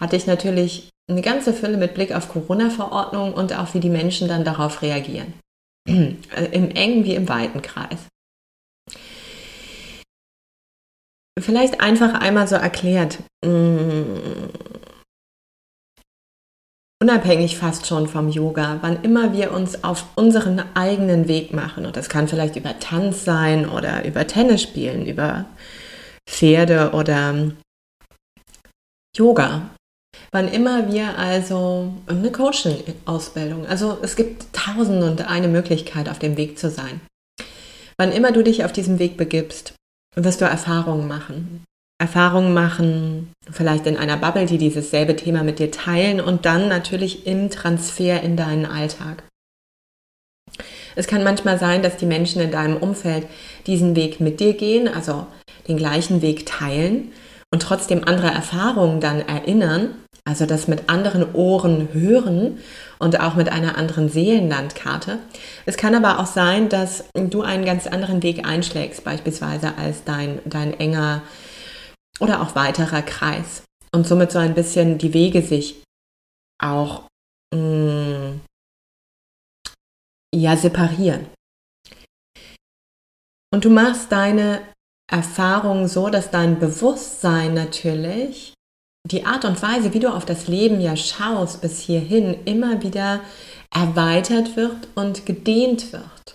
hatte 0.00 0.16
ich 0.16 0.26
natürlich 0.26 0.90
eine 1.10 1.22
ganze 1.22 1.52
Fülle 1.52 1.78
mit 1.78 1.94
Blick 1.94 2.14
auf 2.14 2.28
Corona-Verordnungen 2.28 3.34
und 3.34 3.56
auch 3.56 3.74
wie 3.74 3.80
die 3.80 3.90
Menschen 3.90 4.28
dann 4.28 4.44
darauf 4.44 4.82
reagieren. 4.82 5.32
Im 5.86 6.70
engen 6.70 7.04
wie 7.04 7.14
im 7.14 7.28
weiten 7.28 7.62
Kreis. 7.62 8.08
Vielleicht 11.38 11.80
einfach 11.80 12.14
einmal 12.14 12.46
so 12.48 12.54
erklärt, 12.54 13.18
mm, 13.44 14.73
unabhängig 17.04 17.58
fast 17.58 17.86
schon 17.86 18.08
vom 18.08 18.30
Yoga, 18.30 18.78
wann 18.80 19.02
immer 19.02 19.34
wir 19.34 19.52
uns 19.52 19.84
auf 19.84 20.06
unseren 20.14 20.62
eigenen 20.74 21.28
Weg 21.28 21.52
machen, 21.52 21.84
und 21.84 21.98
das 21.98 22.08
kann 22.08 22.28
vielleicht 22.28 22.56
über 22.56 22.78
Tanz 22.78 23.24
sein 23.26 23.68
oder 23.68 24.06
über 24.06 24.26
Tennis 24.26 24.62
spielen, 24.62 25.04
über 25.04 25.44
Pferde 26.26 26.92
oder 26.94 27.52
Yoga, 29.14 29.70
Wann 30.32 30.48
immer 30.48 30.92
wir 30.92 31.18
also 31.18 31.92
eine 32.06 32.32
Coaching-Ausbildung, 32.32 33.66
also 33.66 33.98
es 34.02 34.16
gibt 34.16 34.52
tausend 34.52 35.02
und 35.02 35.28
eine 35.28 35.48
Möglichkeit, 35.48 36.08
auf 36.08 36.18
dem 36.18 36.36
Weg 36.36 36.58
zu 36.58 36.70
sein. 36.70 37.00
Wann 37.98 38.12
immer 38.12 38.32
du 38.32 38.42
dich 38.42 38.64
auf 38.64 38.72
diesem 38.72 38.98
Weg 38.98 39.16
begibst, 39.16 39.74
wirst 40.16 40.40
du 40.40 40.44
Erfahrungen 40.44 41.06
machen. 41.06 41.64
Erfahrungen 41.98 42.52
machen, 42.52 43.32
vielleicht 43.50 43.86
in 43.86 43.96
einer 43.96 44.16
Bubble, 44.16 44.46
die 44.46 44.58
dieses 44.58 44.90
selbe 44.90 45.16
Thema 45.16 45.42
mit 45.42 45.58
dir 45.58 45.70
teilen 45.70 46.20
und 46.20 46.44
dann 46.44 46.68
natürlich 46.68 47.26
im 47.26 47.50
Transfer 47.50 48.22
in 48.22 48.36
deinen 48.36 48.66
Alltag. 48.66 49.22
Es 50.96 51.06
kann 51.06 51.24
manchmal 51.24 51.58
sein, 51.58 51.82
dass 51.82 51.96
die 51.96 52.06
Menschen 52.06 52.40
in 52.40 52.50
deinem 52.50 52.76
Umfeld 52.76 53.26
diesen 53.66 53.96
Weg 53.96 54.20
mit 54.20 54.40
dir 54.40 54.54
gehen, 54.54 54.88
also 54.88 55.26
den 55.66 55.76
gleichen 55.76 56.22
Weg 56.22 56.46
teilen 56.46 57.12
und 57.52 57.62
trotzdem 57.62 58.04
andere 58.04 58.28
Erfahrungen 58.28 59.00
dann 59.00 59.20
erinnern 59.20 59.94
also 60.26 60.46
das 60.46 60.68
mit 60.68 60.88
anderen 60.88 61.34
Ohren 61.34 61.88
hören 61.92 62.58
und 62.98 63.20
auch 63.20 63.34
mit 63.34 63.52
einer 63.52 63.76
anderen 63.76 64.08
Seelenlandkarte. 64.08 65.18
Es 65.66 65.76
kann 65.76 65.94
aber 65.94 66.18
auch 66.18 66.26
sein, 66.26 66.70
dass 66.70 67.04
du 67.14 67.42
einen 67.42 67.66
ganz 67.66 67.86
anderen 67.86 68.22
Weg 68.22 68.46
einschlägst, 68.46 69.04
beispielsweise 69.04 69.76
als 69.76 70.04
dein, 70.04 70.38
dein 70.46 70.80
enger 70.80 71.20
oder 72.20 72.42
auch 72.42 72.54
weiterer 72.54 73.02
Kreis. 73.02 73.62
Und 73.92 74.06
somit 74.06 74.32
so 74.32 74.38
ein 74.38 74.54
bisschen 74.54 74.98
die 74.98 75.14
Wege 75.14 75.42
sich 75.42 75.82
auch 76.60 77.08
mh, 77.54 77.58
mm, 77.60 78.40
ja 80.34 80.56
separieren. 80.56 81.26
Und 83.52 83.64
du 83.64 83.70
machst 83.70 84.10
deine 84.10 84.62
Erfahrung 85.10 85.86
so, 85.86 86.08
dass 86.08 86.30
dein 86.30 86.58
Bewusstsein 86.58 87.54
natürlich 87.54 88.54
die 89.06 89.24
Art 89.26 89.44
und 89.44 89.62
Weise, 89.62 89.92
wie 89.92 90.00
du 90.00 90.12
auf 90.12 90.24
das 90.24 90.48
Leben 90.48 90.80
ja 90.80 90.96
schaust 90.96 91.60
bis 91.60 91.78
hierhin, 91.80 92.44
immer 92.46 92.82
wieder 92.82 93.20
erweitert 93.70 94.56
wird 94.56 94.88
und 94.94 95.26
gedehnt 95.26 95.92
wird, 95.92 96.34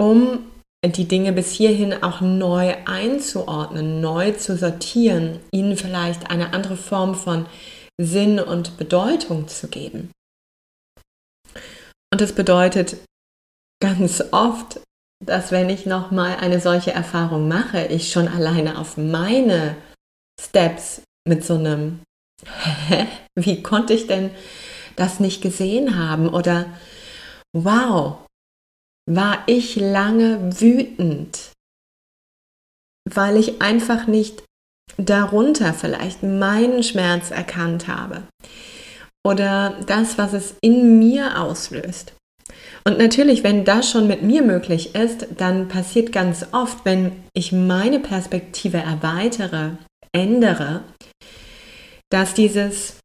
um 0.00 0.50
die 0.84 1.08
Dinge 1.08 1.32
bis 1.32 1.52
hierhin 1.52 2.02
auch 2.02 2.20
neu 2.20 2.74
einzuordnen, 2.84 4.00
neu 4.00 4.32
zu 4.32 4.56
sortieren, 4.56 5.40
ihnen 5.50 5.76
vielleicht 5.76 6.30
eine 6.30 6.52
andere 6.52 6.76
Form 6.76 7.14
von 7.14 7.46
Sinn 8.00 8.38
und 8.38 8.76
Bedeutung 8.76 9.48
zu 9.48 9.68
geben. 9.68 10.10
Und 12.12 12.20
das 12.20 12.34
bedeutet 12.34 12.98
ganz 13.82 14.22
oft, 14.30 14.80
dass 15.24 15.50
wenn 15.50 15.70
ich 15.70 15.86
nochmal 15.86 16.36
eine 16.36 16.60
solche 16.60 16.92
Erfahrung 16.92 17.48
mache, 17.48 17.86
ich 17.86 18.12
schon 18.12 18.28
alleine 18.28 18.78
auf 18.78 18.96
meine 18.96 19.76
Steps 20.40 21.02
mit 21.26 21.44
so 21.44 21.54
einem, 21.54 22.00
wie 23.34 23.62
konnte 23.62 23.94
ich 23.94 24.06
denn 24.06 24.30
das 24.94 25.20
nicht 25.20 25.42
gesehen 25.42 25.96
haben? 25.96 26.28
Oder 26.28 26.66
wow, 27.54 28.25
war 29.08 29.44
ich 29.46 29.76
lange 29.76 30.60
wütend, 30.60 31.52
weil 33.08 33.36
ich 33.36 33.62
einfach 33.62 34.06
nicht 34.06 34.42
darunter 34.96 35.74
vielleicht 35.74 36.22
meinen 36.22 36.82
Schmerz 36.82 37.30
erkannt 37.30 37.88
habe 37.88 38.24
oder 39.26 39.80
das, 39.86 40.18
was 40.18 40.32
es 40.32 40.56
in 40.60 40.98
mir 40.98 41.40
auslöst. 41.40 42.14
Und 42.84 42.98
natürlich, 42.98 43.42
wenn 43.42 43.64
das 43.64 43.90
schon 43.90 44.06
mit 44.06 44.22
mir 44.22 44.42
möglich 44.42 44.94
ist, 44.94 45.26
dann 45.36 45.66
passiert 45.66 46.12
ganz 46.12 46.46
oft, 46.52 46.84
wenn 46.84 47.24
ich 47.34 47.50
meine 47.50 47.98
Perspektive 47.98 48.78
erweitere, 48.78 49.72
ändere, 50.12 50.84
dass 52.10 52.34
dieses 52.34 53.00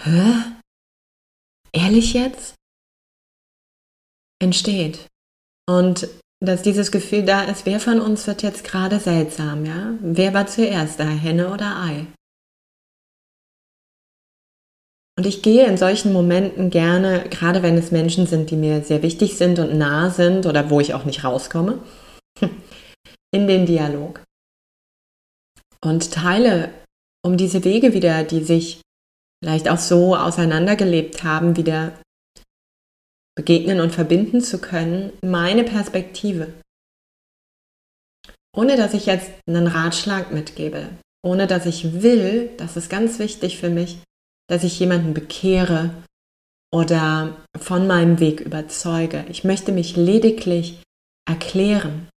Hä? 0.00 0.34
Ehrlich 1.72 2.12
jetzt? 2.12 2.57
Entsteht. 4.42 5.06
Und 5.68 6.08
dass 6.40 6.62
dieses 6.62 6.92
Gefühl 6.92 7.24
da 7.24 7.42
ist, 7.42 7.66
wer 7.66 7.80
von 7.80 8.00
uns 8.00 8.26
wird 8.26 8.42
jetzt 8.42 8.64
gerade 8.64 9.00
seltsam, 9.00 9.64
ja? 9.64 9.94
Wer 10.00 10.34
war 10.34 10.46
zuerst 10.46 11.00
da, 11.00 11.04
Henne 11.04 11.52
oder 11.52 11.82
Ei? 11.82 12.06
Und 15.18 15.26
ich 15.26 15.42
gehe 15.42 15.66
in 15.66 15.76
solchen 15.76 16.12
Momenten 16.12 16.70
gerne, 16.70 17.24
gerade 17.28 17.64
wenn 17.64 17.76
es 17.76 17.90
Menschen 17.90 18.28
sind, 18.28 18.50
die 18.50 18.56
mir 18.56 18.84
sehr 18.84 19.02
wichtig 19.02 19.36
sind 19.36 19.58
und 19.58 19.76
nah 19.76 20.10
sind 20.10 20.46
oder 20.46 20.70
wo 20.70 20.78
ich 20.78 20.94
auch 20.94 21.04
nicht 21.04 21.24
rauskomme, 21.24 21.82
in 23.32 23.48
den 23.48 23.66
Dialog. 23.66 24.22
Und 25.84 26.12
teile 26.12 26.72
um 27.26 27.36
diese 27.36 27.64
Wege 27.64 27.94
wieder, 27.94 28.22
die 28.22 28.44
sich 28.44 28.80
vielleicht 29.42 29.68
auch 29.68 29.78
so 29.78 30.14
auseinandergelebt 30.14 31.24
haben, 31.24 31.56
wieder 31.56 31.92
begegnen 33.38 33.80
und 33.80 33.92
verbinden 33.92 34.40
zu 34.40 34.58
können, 34.58 35.12
meine 35.22 35.62
Perspektive. 35.62 36.52
Ohne 38.52 38.76
dass 38.76 38.94
ich 38.94 39.06
jetzt 39.06 39.30
einen 39.46 39.68
Ratschlag 39.68 40.32
mitgebe, 40.32 40.88
ohne 41.24 41.46
dass 41.46 41.64
ich 41.64 42.02
will, 42.02 42.50
das 42.56 42.76
ist 42.76 42.90
ganz 42.90 43.20
wichtig 43.20 43.58
für 43.58 43.70
mich, 43.70 43.98
dass 44.48 44.64
ich 44.64 44.80
jemanden 44.80 45.14
bekehre 45.14 45.90
oder 46.74 47.36
von 47.56 47.86
meinem 47.86 48.18
Weg 48.18 48.40
überzeuge. 48.40 49.24
Ich 49.28 49.44
möchte 49.44 49.70
mich 49.70 49.94
lediglich 49.94 50.82
erklären, 51.24 52.08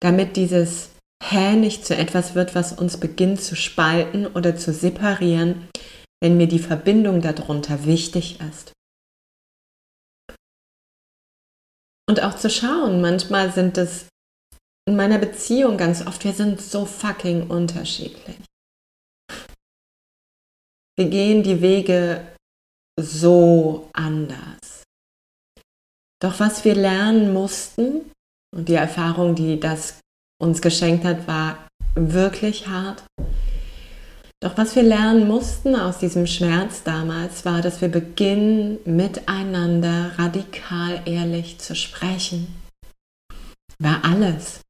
damit 0.00 0.36
dieses 0.36 0.92
Hä 1.22 1.56
nicht 1.56 1.84
zu 1.84 1.94
etwas 1.94 2.34
wird, 2.34 2.54
was 2.54 2.72
uns 2.72 2.96
beginnt 2.96 3.42
zu 3.42 3.54
spalten 3.54 4.26
oder 4.26 4.56
zu 4.56 4.72
separieren, 4.72 5.68
wenn 6.22 6.38
mir 6.38 6.48
die 6.48 6.58
Verbindung 6.58 7.20
darunter 7.20 7.84
wichtig 7.84 8.38
ist. 8.48 8.72
Und 12.10 12.24
auch 12.24 12.34
zu 12.34 12.50
schauen, 12.50 13.00
manchmal 13.00 13.52
sind 13.52 13.78
es 13.78 14.08
in 14.84 14.96
meiner 14.96 15.18
Beziehung 15.18 15.76
ganz 15.76 16.04
oft, 16.04 16.24
wir 16.24 16.32
sind 16.32 16.60
so 16.60 16.84
fucking 16.84 17.48
unterschiedlich. 17.48 18.36
Wir 20.98 21.08
gehen 21.08 21.44
die 21.44 21.62
Wege 21.62 22.26
so 23.00 23.88
anders. 23.92 24.82
Doch 26.20 26.40
was 26.40 26.64
wir 26.64 26.74
lernen 26.74 27.32
mussten, 27.32 28.10
und 28.56 28.68
die 28.68 28.74
Erfahrung, 28.74 29.36
die 29.36 29.60
das 29.60 30.00
uns 30.42 30.60
geschenkt 30.60 31.04
hat, 31.04 31.28
war 31.28 31.68
wirklich 31.94 32.66
hart, 32.66 33.04
doch 34.42 34.56
was 34.56 34.74
wir 34.74 34.82
lernen 34.82 35.28
mussten 35.28 35.76
aus 35.76 35.98
diesem 35.98 36.26
Schmerz 36.26 36.82
damals, 36.82 37.44
war, 37.44 37.60
dass 37.60 37.82
wir 37.82 37.88
beginnen, 37.88 38.78
miteinander 38.86 40.12
radikal 40.16 41.02
ehrlich 41.04 41.58
zu 41.58 41.74
sprechen. 41.74 42.46
War 43.78 44.02
alles. 44.04 44.60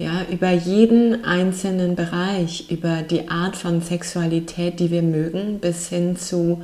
Ja, 0.00 0.24
über 0.30 0.52
jeden 0.52 1.24
einzelnen 1.24 1.96
Bereich, 1.96 2.70
über 2.70 3.02
die 3.02 3.28
Art 3.28 3.56
von 3.56 3.82
Sexualität, 3.82 4.78
die 4.78 4.92
wir 4.92 5.02
mögen, 5.02 5.58
bis 5.58 5.88
hin 5.88 6.16
zu 6.16 6.62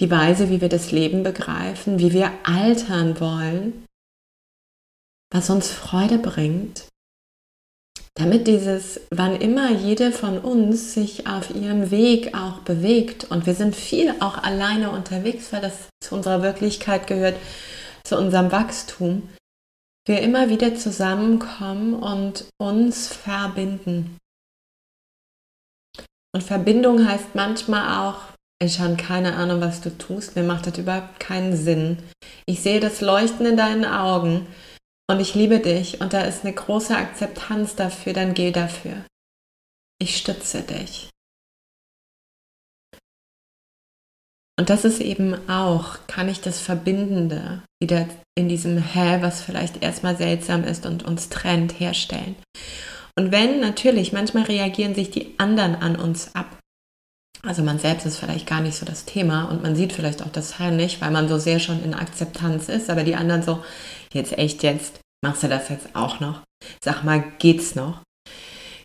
die 0.00 0.10
Weise, 0.10 0.50
wie 0.50 0.60
wir 0.60 0.68
das 0.68 0.90
Leben 0.90 1.22
begreifen, 1.22 2.00
wie 2.00 2.12
wir 2.12 2.32
altern 2.42 3.20
wollen, 3.20 3.84
was 5.32 5.50
uns 5.50 5.70
Freude 5.70 6.18
bringt 6.18 6.87
damit 8.14 8.46
dieses, 8.46 9.00
wann 9.10 9.40
immer 9.40 9.70
jede 9.70 10.12
von 10.12 10.38
uns 10.38 10.94
sich 10.94 11.26
auf 11.26 11.54
ihrem 11.54 11.90
Weg 11.90 12.34
auch 12.34 12.60
bewegt 12.60 13.26
und 13.30 13.46
wir 13.46 13.54
sind 13.54 13.76
viel 13.76 14.14
auch 14.20 14.42
alleine 14.42 14.90
unterwegs, 14.90 15.52
weil 15.52 15.60
das 15.60 15.88
zu 16.00 16.14
unserer 16.14 16.42
Wirklichkeit 16.42 17.06
gehört, 17.06 17.36
zu 18.04 18.16
unserem 18.16 18.50
Wachstum, 18.50 19.28
wir 20.06 20.20
immer 20.22 20.48
wieder 20.48 20.74
zusammenkommen 20.74 21.94
und 21.94 22.46
uns 22.58 23.08
verbinden. 23.08 24.16
Und 26.34 26.42
Verbindung 26.42 27.06
heißt 27.06 27.34
manchmal 27.34 28.08
auch, 28.08 28.20
ich 28.60 28.80
habe 28.80 28.96
keine 28.96 29.36
Ahnung, 29.36 29.60
was 29.60 29.80
du 29.80 29.96
tust, 29.96 30.34
mir 30.34 30.42
macht 30.42 30.66
das 30.66 30.78
überhaupt 30.78 31.20
keinen 31.20 31.56
Sinn. 31.56 31.98
Ich 32.46 32.60
sehe 32.60 32.80
das 32.80 33.00
Leuchten 33.00 33.46
in 33.46 33.56
deinen 33.56 33.84
Augen 33.84 34.46
und 35.10 35.20
ich 35.20 35.34
liebe 35.34 35.60
dich 35.60 36.00
und 36.00 36.12
da 36.12 36.22
ist 36.22 36.44
eine 36.44 36.54
große 36.54 36.96
Akzeptanz 36.96 37.74
dafür, 37.74 38.12
dann 38.12 38.34
geh 38.34 38.52
dafür. 38.52 39.04
Ich 40.00 40.16
stütze 40.16 40.62
dich. 40.62 41.10
Und 44.58 44.70
das 44.70 44.84
ist 44.84 45.00
eben 45.00 45.48
auch, 45.48 45.98
kann 46.08 46.28
ich 46.28 46.40
das 46.40 46.60
Verbindende 46.60 47.62
wieder 47.80 48.08
in 48.36 48.48
diesem 48.48 48.76
Hä, 48.76 49.18
was 49.20 49.40
vielleicht 49.40 49.82
erstmal 49.82 50.16
seltsam 50.16 50.64
ist 50.64 50.84
und 50.84 51.04
uns 51.04 51.28
trennt, 51.28 51.78
herstellen. 51.78 52.34
Und 53.16 53.30
wenn 53.30 53.60
natürlich, 53.60 54.12
manchmal 54.12 54.44
reagieren 54.44 54.96
sich 54.96 55.10
die 55.10 55.38
anderen 55.38 55.76
an 55.76 55.96
uns 55.96 56.34
ab. 56.34 56.58
Also 57.42 57.62
man 57.62 57.78
selbst 57.78 58.04
ist 58.04 58.18
vielleicht 58.18 58.46
gar 58.46 58.60
nicht 58.60 58.76
so 58.76 58.84
das 58.84 59.04
Thema 59.04 59.44
und 59.44 59.62
man 59.62 59.76
sieht 59.76 59.92
vielleicht 59.92 60.22
auch 60.22 60.32
das 60.32 60.58
Hä 60.58 60.70
nicht, 60.70 61.00
weil 61.00 61.10
man 61.10 61.28
so 61.28 61.38
sehr 61.38 61.60
schon 61.60 61.82
in 61.84 61.94
Akzeptanz 61.94 62.68
ist, 62.68 62.90
aber 62.90 63.04
die 63.04 63.14
anderen 63.14 63.42
so, 63.42 63.62
jetzt 64.12 64.36
echt 64.36 64.62
jetzt, 64.62 65.00
machst 65.24 65.42
du 65.42 65.48
das 65.48 65.68
jetzt 65.68 65.94
auch 65.94 66.20
noch? 66.20 66.42
Sag 66.82 67.04
mal, 67.04 67.22
geht's 67.38 67.74
noch? 67.74 68.02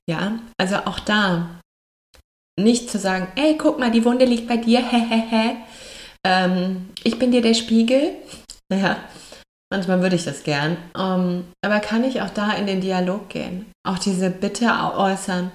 Ja, 0.07 0.39
also 0.59 0.75
auch 0.85 0.99
da 0.99 1.59
nicht 2.59 2.89
zu 2.89 2.99
sagen, 2.99 3.27
ey, 3.35 3.57
guck 3.57 3.79
mal, 3.79 3.91
die 3.91 4.05
Wunde 4.05 4.25
liegt 4.25 4.47
bei 4.47 4.57
dir, 4.57 4.79
hehehe. 4.91 5.57
ähm, 6.25 6.89
ich 7.03 7.17
bin 7.17 7.31
dir 7.31 7.41
der 7.41 7.53
Spiegel. 7.53 8.15
Ja, 8.71 8.97
manchmal 9.71 10.01
würde 10.01 10.15
ich 10.15 10.23
das 10.23 10.43
gern. 10.43 10.77
Ähm, 10.97 11.43
aber 11.63 11.79
kann 11.79 12.03
ich 12.03 12.21
auch 12.21 12.31
da 12.31 12.53
in 12.53 12.65
den 12.65 12.81
Dialog 12.81 13.29
gehen? 13.29 13.67
Auch 13.87 13.99
diese 13.99 14.31
Bitte 14.31 14.65
äußern, 14.65 15.51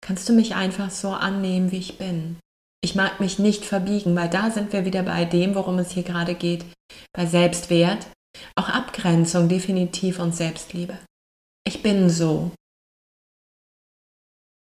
kannst 0.00 0.26
du 0.28 0.32
mich 0.32 0.54
einfach 0.54 0.88
so 0.88 1.10
annehmen, 1.10 1.70
wie 1.70 1.78
ich 1.78 1.98
bin? 1.98 2.38
Ich 2.84 2.94
mag 2.96 3.20
mich 3.20 3.38
nicht 3.38 3.64
verbiegen, 3.64 4.16
weil 4.16 4.28
da 4.28 4.50
sind 4.50 4.72
wir 4.72 4.84
wieder 4.84 5.04
bei 5.04 5.24
dem, 5.24 5.54
worum 5.54 5.78
es 5.78 5.92
hier 5.92 6.02
gerade 6.02 6.34
geht, 6.34 6.64
bei 7.12 7.26
Selbstwert, 7.26 8.08
auch 8.56 8.68
Abgrenzung 8.68 9.48
definitiv 9.48 10.18
und 10.18 10.34
Selbstliebe. 10.34 10.98
Ich 11.64 11.82
bin 11.82 12.10
so. 12.10 12.50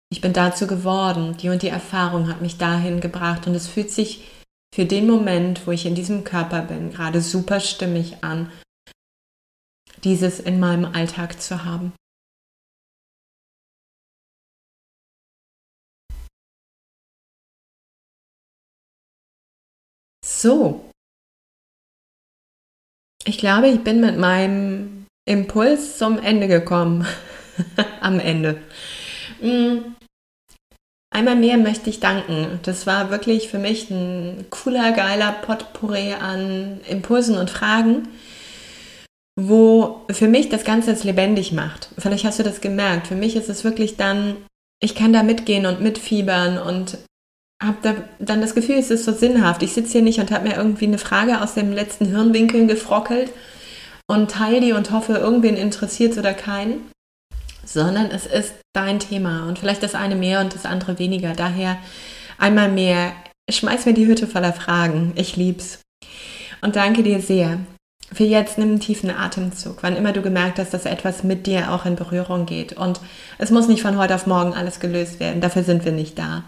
Ich 0.09 0.21
bin 0.21 0.33
dazu 0.33 0.69
geworden. 0.69 1.37
Die 1.39 1.49
und 1.49 1.63
die 1.63 1.69
Erfahrung 1.69 2.29
hat 2.29 2.41
mich 2.41 2.59
dahin 2.59 3.01
gebracht 3.01 3.49
und 3.49 3.55
es 3.55 3.67
fühlt 3.67 3.91
sich 3.91 4.25
für 4.73 4.85
den 4.85 5.07
Moment, 5.09 5.67
wo 5.67 5.73
ich 5.73 5.85
in 5.85 5.95
diesem 5.97 6.23
Körper 6.23 6.63
bin, 6.63 6.93
gerade 6.93 7.21
super 7.21 7.61
stimmig 7.61 8.23
an, 8.23 8.53
dieses 10.05 10.39
in 10.39 10.61
meinem 10.61 10.85
Alltag 10.85 11.41
zu 11.41 11.65
haben. 11.65 11.93
So. 20.47 20.81
Ich 23.25 23.37
glaube, 23.39 23.67
ich 23.67 23.81
bin 23.81 24.01
mit 24.01 24.17
meinem 24.17 25.07
Impuls 25.29 25.99
zum 25.99 26.21
Ende 26.21 26.47
gekommen. 26.47 27.05
Am 28.01 28.21
Ende. 28.21 28.63
Mm. 29.41 29.97
Einmal 31.13 31.35
mehr 31.35 31.57
möchte 31.57 31.91
ich 31.91 31.99
danken. 31.99 32.61
Das 32.63 32.87
war 32.87 33.11
wirklich 33.11 33.49
für 33.49 33.59
mich 33.59 33.91
ein 33.91 34.47
cooler, 34.51 34.93
geiler 34.93 35.33
Potpourri 35.33 36.13
an 36.13 36.81
Impulsen 36.89 37.37
und 37.37 37.51
Fragen, 37.51 38.07
wo 39.35 40.07
für 40.11 40.29
mich 40.29 40.49
das 40.49 40.63
Ganze 40.63 40.93
jetzt 40.93 41.03
lebendig 41.03 41.51
macht. 41.51 41.89
Vielleicht 41.99 42.25
hast 42.25 42.39
du 42.39 42.45
das 42.45 42.61
gemerkt. 42.61 43.09
Für 43.09 43.17
mich 43.17 43.35
ist 43.35 43.49
es 43.49 43.65
wirklich 43.65 43.97
dann, 43.97 44.37
ich 44.81 44.95
kann 44.95 45.13
da 45.13 45.25
mitgehen 45.25 45.67
und 45.67 45.81
mitfiebern 45.81 46.59
und 46.59 46.99
habe 47.63 47.79
da 47.83 47.95
dann 48.19 48.41
das 48.41 48.55
Gefühl, 48.55 48.77
es 48.77 48.91
ist 48.91 49.05
so 49.05 49.13
sinnhaft. 49.13 49.63
Ich 49.63 49.73
sitze 49.73 49.93
hier 49.93 50.03
nicht 50.03 50.21
und 50.21 50.31
habe 50.31 50.49
mir 50.49 50.57
irgendwie 50.57 50.87
eine 50.87 50.99
Frage 50.99 51.41
aus 51.41 51.55
dem 51.55 51.73
letzten 51.73 52.07
Hirnwinkel 52.07 52.67
gefrockelt 52.67 53.33
und 54.07 54.31
teile 54.31 54.61
die 54.61 54.73
und 54.73 54.91
hoffe, 54.91 55.15
irgendwen 55.15 55.57
interessiert 55.57 56.13
es 56.13 56.19
oder 56.19 56.35
keinen, 56.35 56.91
sondern 57.65 58.11
es 58.11 58.27
ist 58.27 58.55
dein 58.75 59.01
Thema 59.01 59.49
und 59.49 59.59
vielleicht 59.59 59.83
das 59.83 59.95
eine 59.95 60.17
mehr 60.17 60.41
und 60.41 60.55
das 60.55 60.67
andere 60.67 60.99
weniger. 60.99 61.33
Daher 61.33 61.79
einmal 62.39 62.71
mehr, 62.71 63.13
schmeiß 63.51 63.87
mir 63.87 63.95
die 63.95 64.07
Hütte 64.07 64.27
voller 64.27 64.53
Fragen. 64.53 65.13
Ich 65.17 65.37
lieb's. 65.37 65.81
Und 66.61 66.77
danke 66.77 67.03
dir 67.03 67.21
sehr. 67.21 67.59
Für 68.13 68.25
jetzt 68.25 68.57
nimm 68.57 68.69
einen 68.69 68.81
tiefen 68.81 69.11
Atemzug, 69.11 69.79
wann 69.83 69.97
immer 69.97 70.13
du 70.13 70.23
gemerkt 70.23 70.61
hast, 70.61 70.73
dass 70.73 70.85
etwas 70.85 71.25
mit 71.25 71.47
dir 71.47 71.73
auch 71.73 71.87
in 71.87 71.97
Berührung 71.97 72.47
geht. 72.47 72.75
Und 72.75 73.01
es 73.39 73.51
muss 73.51 73.67
nicht 73.67 73.83
von 73.83 73.99
heute 73.99 74.15
auf 74.15 74.27
morgen 74.27 74.55
alles 74.55 74.79
gelöst 74.79 75.19
werden, 75.19 75.41
dafür 75.41 75.65
sind 75.65 75.85
wir 75.85 75.91
nicht 75.91 76.17
da. 76.17 76.45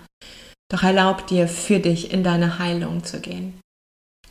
Doch 0.71 0.83
erlaub 0.83 1.27
dir, 1.27 1.49
für 1.49 1.81
dich 1.81 2.13
in 2.13 2.23
deine 2.23 2.59
Heilung 2.59 3.03
zu 3.03 3.21
gehen. 3.21 3.61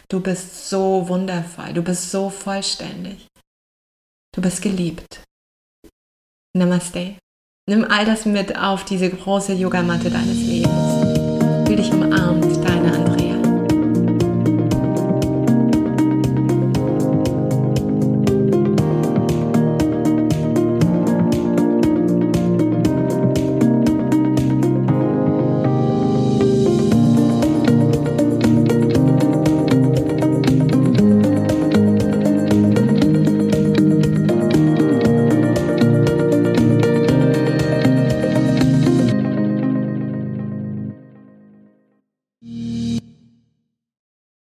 Du 0.09 0.21
bist 0.21 0.69
so 0.69 1.07
wundervoll, 1.09 1.73
du 1.73 1.81
bist 1.81 2.11
so 2.11 2.29
vollständig. 2.29 3.27
Du 4.33 4.41
bist 4.41 4.61
geliebt. 4.61 5.23
Namaste. 6.55 7.17
Nimm 7.67 7.83
all 7.83 8.05
das 8.05 8.25
mit 8.25 8.57
auf 8.57 8.85
diese 8.85 9.09
große 9.09 9.53
Yogamatte 9.53 10.09
deines 10.09 10.37
Lebens. 10.37 10.96